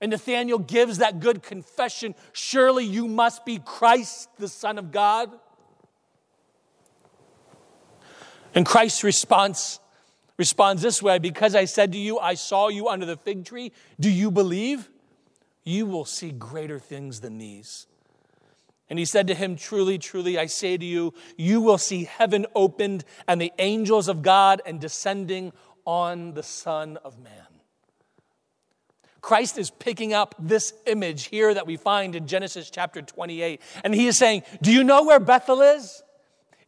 And 0.00 0.10
Nathanael 0.10 0.58
gives 0.58 0.98
that 0.98 1.20
good 1.20 1.42
confession 1.42 2.14
Surely 2.32 2.84
you 2.84 3.08
must 3.08 3.44
be 3.44 3.58
Christ, 3.58 4.28
the 4.38 4.48
Son 4.48 4.78
of 4.78 4.92
God. 4.92 5.30
And 8.54 8.64
Christ's 8.64 9.04
response 9.04 9.80
responds 10.38 10.82
this 10.82 11.02
way 11.02 11.18
Because 11.18 11.54
I 11.54 11.64
said 11.64 11.92
to 11.92 11.98
you, 11.98 12.18
I 12.18 12.34
saw 12.34 12.68
you 12.68 12.88
under 12.88 13.06
the 13.06 13.16
fig 13.16 13.44
tree, 13.44 13.72
do 13.98 14.10
you 14.10 14.30
believe? 14.30 14.90
You 15.64 15.86
will 15.86 16.04
see 16.04 16.30
greater 16.30 16.78
things 16.78 17.20
than 17.20 17.38
these. 17.38 17.86
And 18.88 18.98
he 18.98 19.04
said 19.04 19.26
to 19.28 19.34
him, 19.34 19.56
Truly, 19.56 19.98
truly, 19.98 20.38
I 20.38 20.46
say 20.46 20.76
to 20.76 20.84
you, 20.84 21.12
you 21.36 21.60
will 21.60 21.78
see 21.78 22.04
heaven 22.04 22.46
opened 22.54 23.04
and 23.26 23.40
the 23.40 23.52
angels 23.58 24.08
of 24.08 24.22
God 24.22 24.62
and 24.64 24.80
descending 24.80 25.52
on 25.84 26.34
the 26.34 26.42
Son 26.42 26.96
of 26.98 27.18
Man. 27.18 27.32
Christ 29.20 29.58
is 29.58 29.70
picking 29.70 30.14
up 30.14 30.36
this 30.38 30.72
image 30.86 31.24
here 31.24 31.52
that 31.52 31.66
we 31.66 31.76
find 31.76 32.14
in 32.14 32.28
Genesis 32.28 32.70
chapter 32.70 33.02
28. 33.02 33.60
And 33.82 33.92
he 33.92 34.06
is 34.06 34.16
saying, 34.16 34.42
Do 34.62 34.72
you 34.72 34.84
know 34.84 35.02
where 35.02 35.18
Bethel 35.18 35.62
is? 35.62 36.04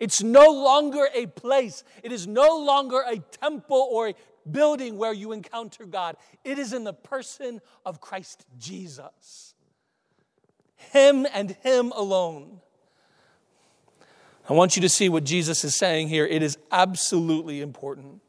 It's 0.00 0.22
no 0.22 0.50
longer 0.50 1.08
a 1.14 1.26
place, 1.26 1.84
it 2.02 2.10
is 2.10 2.26
no 2.26 2.58
longer 2.58 3.02
a 3.06 3.18
temple 3.18 3.88
or 3.90 4.08
a 4.08 4.14
building 4.50 4.96
where 4.96 5.12
you 5.12 5.32
encounter 5.32 5.84
God. 5.84 6.16
It 6.44 6.58
is 6.58 6.72
in 6.72 6.84
the 6.84 6.92
person 6.92 7.60
of 7.84 8.00
Christ 8.00 8.44
Jesus. 8.58 9.54
Him 10.78 11.26
and 11.32 11.50
Him 11.62 11.92
alone. 11.92 12.60
I 14.48 14.54
want 14.54 14.76
you 14.76 14.82
to 14.82 14.88
see 14.88 15.08
what 15.08 15.24
Jesus 15.24 15.62
is 15.62 15.74
saying 15.74 16.08
here. 16.08 16.26
It 16.26 16.42
is 16.42 16.56
absolutely 16.72 17.60
important. 17.60 18.22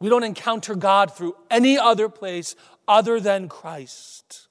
We 0.00 0.08
don't 0.08 0.24
encounter 0.24 0.74
God 0.74 1.14
through 1.14 1.36
any 1.50 1.78
other 1.78 2.08
place 2.08 2.56
other 2.88 3.20
than 3.20 3.48
Christ. 3.48 4.48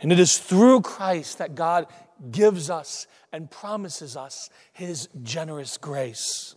And 0.00 0.10
it 0.10 0.18
is 0.18 0.38
through 0.38 0.80
Christ 0.80 1.38
that 1.38 1.54
God 1.54 1.86
gives 2.30 2.70
us 2.70 3.06
and 3.32 3.50
promises 3.50 4.16
us 4.16 4.50
his 4.72 5.08
generous 5.22 5.76
grace. 5.76 6.56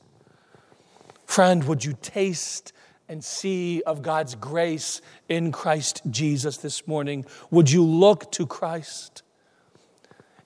Friend, 1.26 1.64
would 1.66 1.84
you 1.84 1.98
taste 2.02 2.74
and 3.08 3.24
see 3.24 3.82
of 3.84 4.02
God's 4.02 4.36
grace 4.36 5.02
in 5.30 5.52
Christ 5.52 6.02
Jesus 6.10 6.58
this 6.58 6.88
morning? 6.88 7.26
Would 7.52 7.72
you 7.72 7.84
look 7.84 8.32
to 8.34 8.46
Christ? 8.46 9.24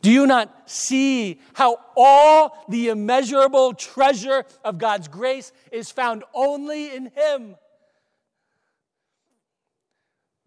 Do 0.01 0.11
you 0.11 0.25
not 0.25 0.69
see 0.69 1.39
how 1.53 1.77
all 1.97 2.65
the 2.69 2.89
immeasurable 2.89 3.73
treasure 3.73 4.45
of 4.63 4.77
God's 4.77 5.07
grace 5.07 5.51
is 5.71 5.91
found 5.91 6.23
only 6.33 6.95
in 6.95 7.11
Him? 7.15 7.55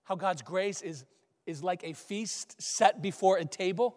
How 0.05 0.15
God's 0.15 0.43
grace 0.43 0.81
is, 0.81 1.05
is 1.47 1.63
like 1.63 1.85
a 1.85 1.93
feast 1.93 2.61
set 2.61 3.03
before 3.03 3.37
a 3.37 3.45
table, 3.45 3.97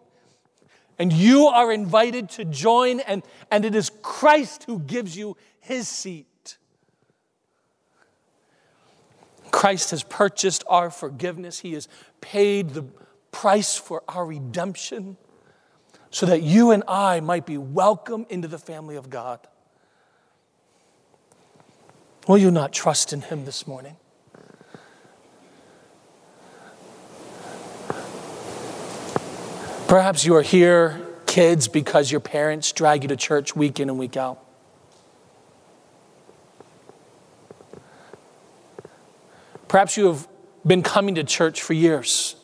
and 1.00 1.12
you 1.12 1.48
are 1.48 1.72
invited 1.72 2.30
to 2.32 2.46
join, 2.46 3.00
and, 3.02 3.24
and 3.50 3.66
it 3.66 3.76
is 3.76 3.92
Christ 4.02 4.64
who 4.66 4.80
gives 4.80 5.18
you 5.18 5.38
His 5.62 5.88
seat. 5.88 6.28
Christ 9.56 9.92
has 9.92 10.04
purchased 10.04 10.66
our 10.68 10.90
forgiveness. 10.90 11.60
He 11.60 11.76
has 11.76 11.88
paid 12.20 12.72
the 12.72 12.84
price 13.32 13.78
for 13.78 14.04
our 14.06 14.26
redemption 14.26 15.16
so 16.12 16.26
that 16.26 16.42
you 16.42 16.72
and 16.72 16.84
I 16.90 17.22
might 17.22 17.46
be 17.46 17.58
welcome 17.58 18.26
into 18.30 18.50
the 18.50 18.58
family 18.58 18.98
of 18.98 19.10
God. 19.10 19.40
Will 22.28 22.38
you 22.38 22.52
not 22.52 22.74
trust 22.74 23.14
in 23.14 23.22
Him 23.22 23.46
this 23.46 23.66
morning? 23.66 23.96
Perhaps 29.88 30.26
you 30.26 30.36
are 30.36 30.42
here, 30.42 31.08
kids, 31.28 31.70
because 31.70 32.12
your 32.12 32.20
parents 32.20 32.74
drag 32.74 33.04
you 33.04 33.08
to 33.08 33.16
church 33.16 33.56
week 33.56 33.80
in 33.80 33.90
and 33.90 33.98
week 33.98 34.18
out. 34.18 34.45
Perhaps 39.76 39.98
you 39.98 40.08
have 40.08 40.26
been 40.66 40.82
coming 40.82 41.16
to 41.16 41.24
church 41.26 41.62
for 41.62 41.74
years, 41.74 42.38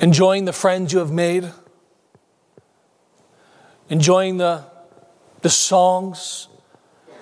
enjoying 0.00 0.44
the 0.44 0.52
friends 0.52 0.92
you 0.92 1.00
have 1.00 1.10
made, 1.10 1.50
enjoying 3.88 4.36
the, 4.36 4.62
the 5.42 5.48
songs, 5.48 6.46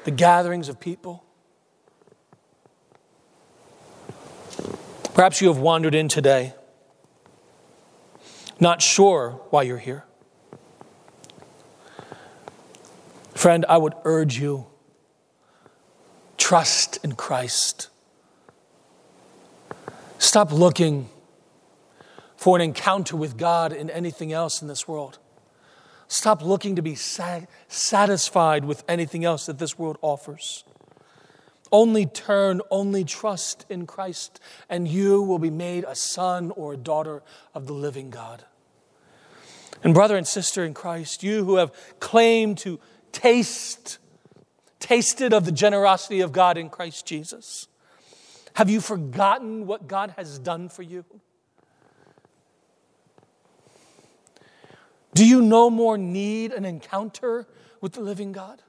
the 0.04 0.10
gatherings 0.10 0.68
of 0.68 0.78
people. 0.78 1.24
Perhaps 5.14 5.40
you 5.40 5.48
have 5.48 5.56
wandered 5.56 5.94
in 5.94 6.08
today, 6.08 6.52
not 8.60 8.82
sure 8.82 9.40
why 9.48 9.62
you're 9.62 9.78
here. 9.78 10.04
Friend, 13.34 13.64
I 13.70 13.78
would 13.78 13.94
urge 14.04 14.38
you 14.38 14.66
Trust 16.48 17.00
in 17.02 17.16
Christ. 17.16 17.88
Stop 20.18 20.52
looking 20.52 21.08
for 22.36 22.54
an 22.54 22.62
encounter 22.62 23.16
with 23.16 23.36
God 23.36 23.72
in 23.72 23.90
anything 23.90 24.32
else 24.32 24.62
in 24.62 24.68
this 24.68 24.86
world. 24.86 25.18
Stop 26.06 26.44
looking 26.44 26.76
to 26.76 26.82
be 26.82 26.94
satisfied 26.94 28.64
with 28.64 28.84
anything 28.86 29.24
else 29.24 29.46
that 29.46 29.58
this 29.58 29.76
world 29.76 29.98
offers. 30.02 30.62
Only 31.72 32.06
turn, 32.06 32.60
only 32.70 33.02
trust 33.02 33.66
in 33.68 33.84
Christ, 33.84 34.38
and 34.68 34.86
you 34.86 35.22
will 35.22 35.40
be 35.40 35.50
made 35.50 35.82
a 35.82 35.96
son 35.96 36.52
or 36.52 36.74
a 36.74 36.76
daughter 36.76 37.24
of 37.56 37.66
the 37.66 37.72
living 37.72 38.08
God. 38.08 38.44
And, 39.82 39.92
brother 39.92 40.16
and 40.16 40.28
sister 40.28 40.64
in 40.64 40.74
Christ, 40.74 41.24
you 41.24 41.44
who 41.44 41.56
have 41.56 41.72
claimed 41.98 42.58
to 42.58 42.78
taste, 43.10 43.98
tasted 44.86 45.32
of 45.32 45.44
the 45.44 45.50
generosity 45.50 46.20
of 46.20 46.30
God 46.30 46.56
in 46.56 46.70
Christ 46.70 47.06
Jesus, 47.06 47.66
have 48.54 48.70
you 48.70 48.80
forgotten 48.80 49.66
what 49.66 49.88
God 49.88 50.14
has 50.16 50.38
done 50.38 50.68
for 50.68 50.82
you? 50.82 51.04
Do 55.12 55.26
you 55.26 55.42
no 55.42 55.70
more 55.70 55.98
need 55.98 56.52
an 56.52 56.64
encounter 56.64 57.48
with 57.80 57.94
the 57.94 58.00
living 58.00 58.30
God? 58.30 58.62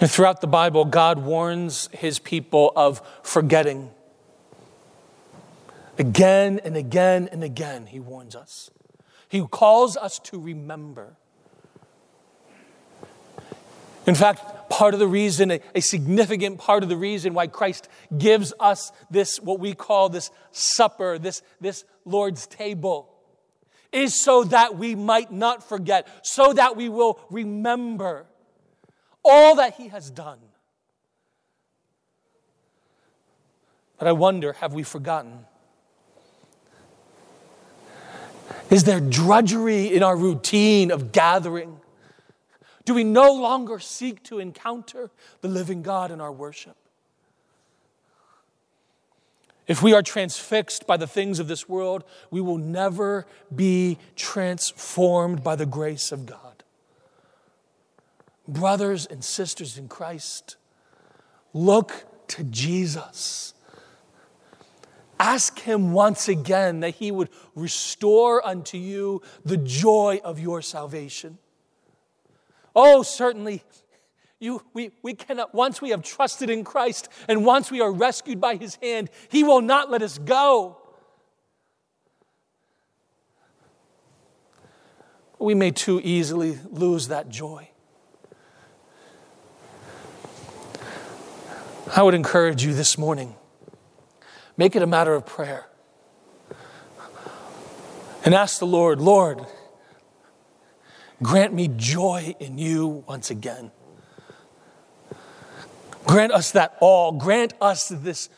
And 0.00 0.10
throughout 0.10 0.40
the 0.40 0.46
Bible, 0.46 0.86
God 0.86 1.18
warns 1.18 1.90
his 1.92 2.18
people 2.18 2.72
of 2.74 3.02
forgetting. 3.22 3.90
Again 5.98 6.58
and 6.64 6.74
again 6.74 7.28
and 7.30 7.44
again, 7.44 7.86
he 7.86 8.00
warns 8.00 8.34
us. 8.34 8.70
He 9.28 9.44
calls 9.46 9.96
us 9.96 10.18
to 10.20 10.38
remember. 10.38 11.16
In 14.06 14.14
fact, 14.14 14.70
part 14.70 14.94
of 14.94 15.00
the 15.00 15.08
reason, 15.08 15.50
a, 15.50 15.80
significant 15.80 16.58
part 16.58 16.82
of 16.82 16.88
the 16.88 16.96
reason 16.96 17.34
why 17.34 17.48
Christ 17.48 17.88
gives 18.16 18.52
us 18.60 18.92
this, 19.10 19.40
what 19.40 19.58
we 19.58 19.74
call 19.74 20.08
this 20.08 20.30
supper, 20.52 21.18
this, 21.18 21.42
this 21.60 21.84
Lord's 22.04 22.46
table, 22.46 23.12
is 23.92 24.20
so 24.20 24.44
that 24.44 24.76
we 24.76 24.94
might 24.94 25.32
not 25.32 25.68
forget, 25.68 26.06
so 26.22 26.52
that 26.52 26.76
we 26.76 26.88
will 26.88 27.18
remember 27.30 28.26
all 29.24 29.56
that 29.56 29.74
He 29.74 29.88
has 29.88 30.10
done. 30.10 30.38
But 33.98 34.08
I 34.08 34.12
wonder 34.12 34.52
have 34.54 34.72
we 34.72 34.82
forgotten? 34.82 35.46
Is 38.70 38.84
there 38.84 39.00
drudgery 39.00 39.94
in 39.94 40.02
our 40.02 40.16
routine 40.16 40.90
of 40.90 41.12
gathering? 41.12 41.80
Do 42.84 42.94
we 42.94 43.04
no 43.04 43.32
longer 43.32 43.78
seek 43.78 44.22
to 44.24 44.38
encounter 44.38 45.10
the 45.40 45.48
living 45.48 45.82
God 45.82 46.10
in 46.10 46.20
our 46.20 46.32
worship? 46.32 46.76
If 49.66 49.82
we 49.82 49.92
are 49.92 50.02
transfixed 50.02 50.86
by 50.86 50.96
the 50.96 51.08
things 51.08 51.40
of 51.40 51.48
this 51.48 51.68
world, 51.68 52.04
we 52.30 52.40
will 52.40 52.58
never 52.58 53.26
be 53.54 53.98
transformed 54.14 55.42
by 55.42 55.56
the 55.56 55.66
grace 55.66 56.12
of 56.12 56.24
God. 56.24 56.62
Brothers 58.46 59.06
and 59.06 59.24
sisters 59.24 59.76
in 59.76 59.88
Christ, 59.88 60.56
look 61.52 62.04
to 62.28 62.44
Jesus. 62.44 63.54
Ask 65.18 65.60
him 65.60 65.92
once 65.92 66.28
again 66.28 66.80
that 66.80 66.96
he 66.96 67.10
would 67.10 67.30
restore 67.54 68.46
unto 68.46 68.76
you 68.76 69.22
the 69.44 69.56
joy 69.56 70.20
of 70.22 70.38
your 70.38 70.60
salvation. 70.60 71.38
Oh, 72.74 73.02
certainly, 73.02 73.62
you, 74.38 74.62
we, 74.74 74.90
we 75.02 75.14
cannot, 75.14 75.54
once 75.54 75.80
we 75.80 75.90
have 75.90 76.02
trusted 76.02 76.50
in 76.50 76.62
Christ 76.62 77.08
and 77.28 77.46
once 77.46 77.70
we 77.70 77.80
are 77.80 77.90
rescued 77.90 78.40
by 78.40 78.56
his 78.56 78.76
hand, 78.76 79.08
he 79.30 79.42
will 79.42 79.62
not 79.62 79.90
let 79.90 80.02
us 80.02 80.18
go. 80.18 80.76
We 85.38 85.54
may 85.54 85.70
too 85.70 86.00
easily 86.04 86.58
lose 86.70 87.08
that 87.08 87.30
joy. 87.30 87.70
I 91.94 92.02
would 92.02 92.14
encourage 92.14 92.62
you 92.62 92.74
this 92.74 92.98
morning 92.98 93.36
make 94.56 94.76
it 94.76 94.82
a 94.82 94.86
matter 94.86 95.14
of 95.14 95.26
prayer 95.26 95.66
and 98.24 98.34
ask 98.34 98.58
the 98.58 98.66
Lord, 98.66 99.00
Lord, 99.00 99.46
grant 101.22 101.54
me 101.54 101.68
joy 101.68 102.34
in 102.40 102.58
you 102.58 103.04
once 103.06 103.30
again. 103.30 103.70
Grant 106.04 106.32
us 106.32 106.50
that 106.52 106.76
all. 106.80 107.12
Grant 107.12 107.54
us 107.60 107.88
this. 107.88 108.28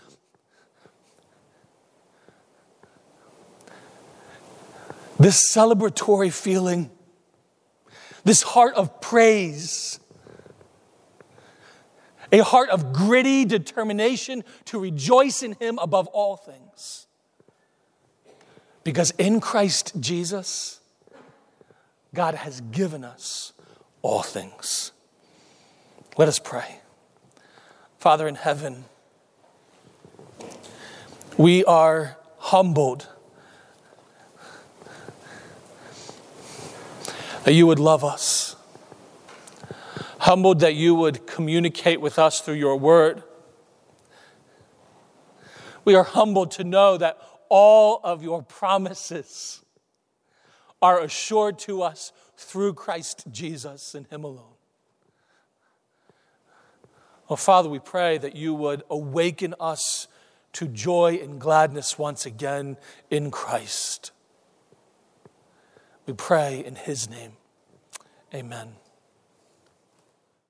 This 5.18 5.52
celebratory 5.52 6.32
feeling, 6.32 6.90
this 8.24 8.42
heart 8.42 8.74
of 8.74 9.00
praise 9.00 9.98
a 12.30 12.38
heart 12.38 12.68
of 12.70 12.92
gritty 12.92 13.44
determination 13.44 14.44
to 14.66 14.78
rejoice 14.78 15.42
in 15.42 15.52
Him 15.52 15.78
above 15.78 16.06
all 16.08 16.36
things. 16.36 17.06
Because 18.84 19.10
in 19.12 19.40
Christ 19.40 19.92
Jesus, 20.00 20.80
God 22.14 22.34
has 22.34 22.60
given 22.60 23.04
us 23.04 23.52
all 24.02 24.22
things. 24.22 24.92
Let 26.16 26.28
us 26.28 26.38
pray. 26.38 26.80
Father 27.98 28.28
in 28.28 28.34
heaven, 28.34 28.84
we 31.36 31.64
are 31.64 32.16
humbled 32.38 33.08
that 37.44 37.52
you 37.52 37.66
would 37.66 37.78
love 37.78 38.04
us 38.04 38.56
humbled 40.28 40.60
that 40.60 40.74
you 40.74 40.94
would 40.94 41.26
communicate 41.26 42.02
with 42.02 42.18
us 42.18 42.42
through 42.42 42.52
your 42.52 42.76
word. 42.76 43.22
We 45.86 45.94
are 45.94 46.04
humbled 46.04 46.50
to 46.50 46.64
know 46.64 46.98
that 46.98 47.18
all 47.48 47.98
of 48.04 48.22
your 48.22 48.42
promises 48.42 49.64
are 50.82 51.00
assured 51.00 51.58
to 51.60 51.82
us 51.82 52.12
through 52.36 52.74
Christ 52.74 53.24
Jesus 53.30 53.94
and 53.94 54.06
Him 54.08 54.22
alone. 54.22 54.52
Oh, 57.30 57.36
Father, 57.36 57.70
we 57.70 57.78
pray 57.78 58.18
that 58.18 58.36
you 58.36 58.52
would 58.52 58.82
awaken 58.90 59.54
us 59.58 60.08
to 60.52 60.68
joy 60.68 61.18
and 61.22 61.40
gladness 61.40 61.98
once 61.98 62.26
again 62.26 62.76
in 63.08 63.30
Christ. 63.30 64.12
We 66.04 66.12
pray 66.12 66.62
in 66.62 66.74
His 66.74 67.08
name. 67.08 67.32
Amen. 68.34 68.74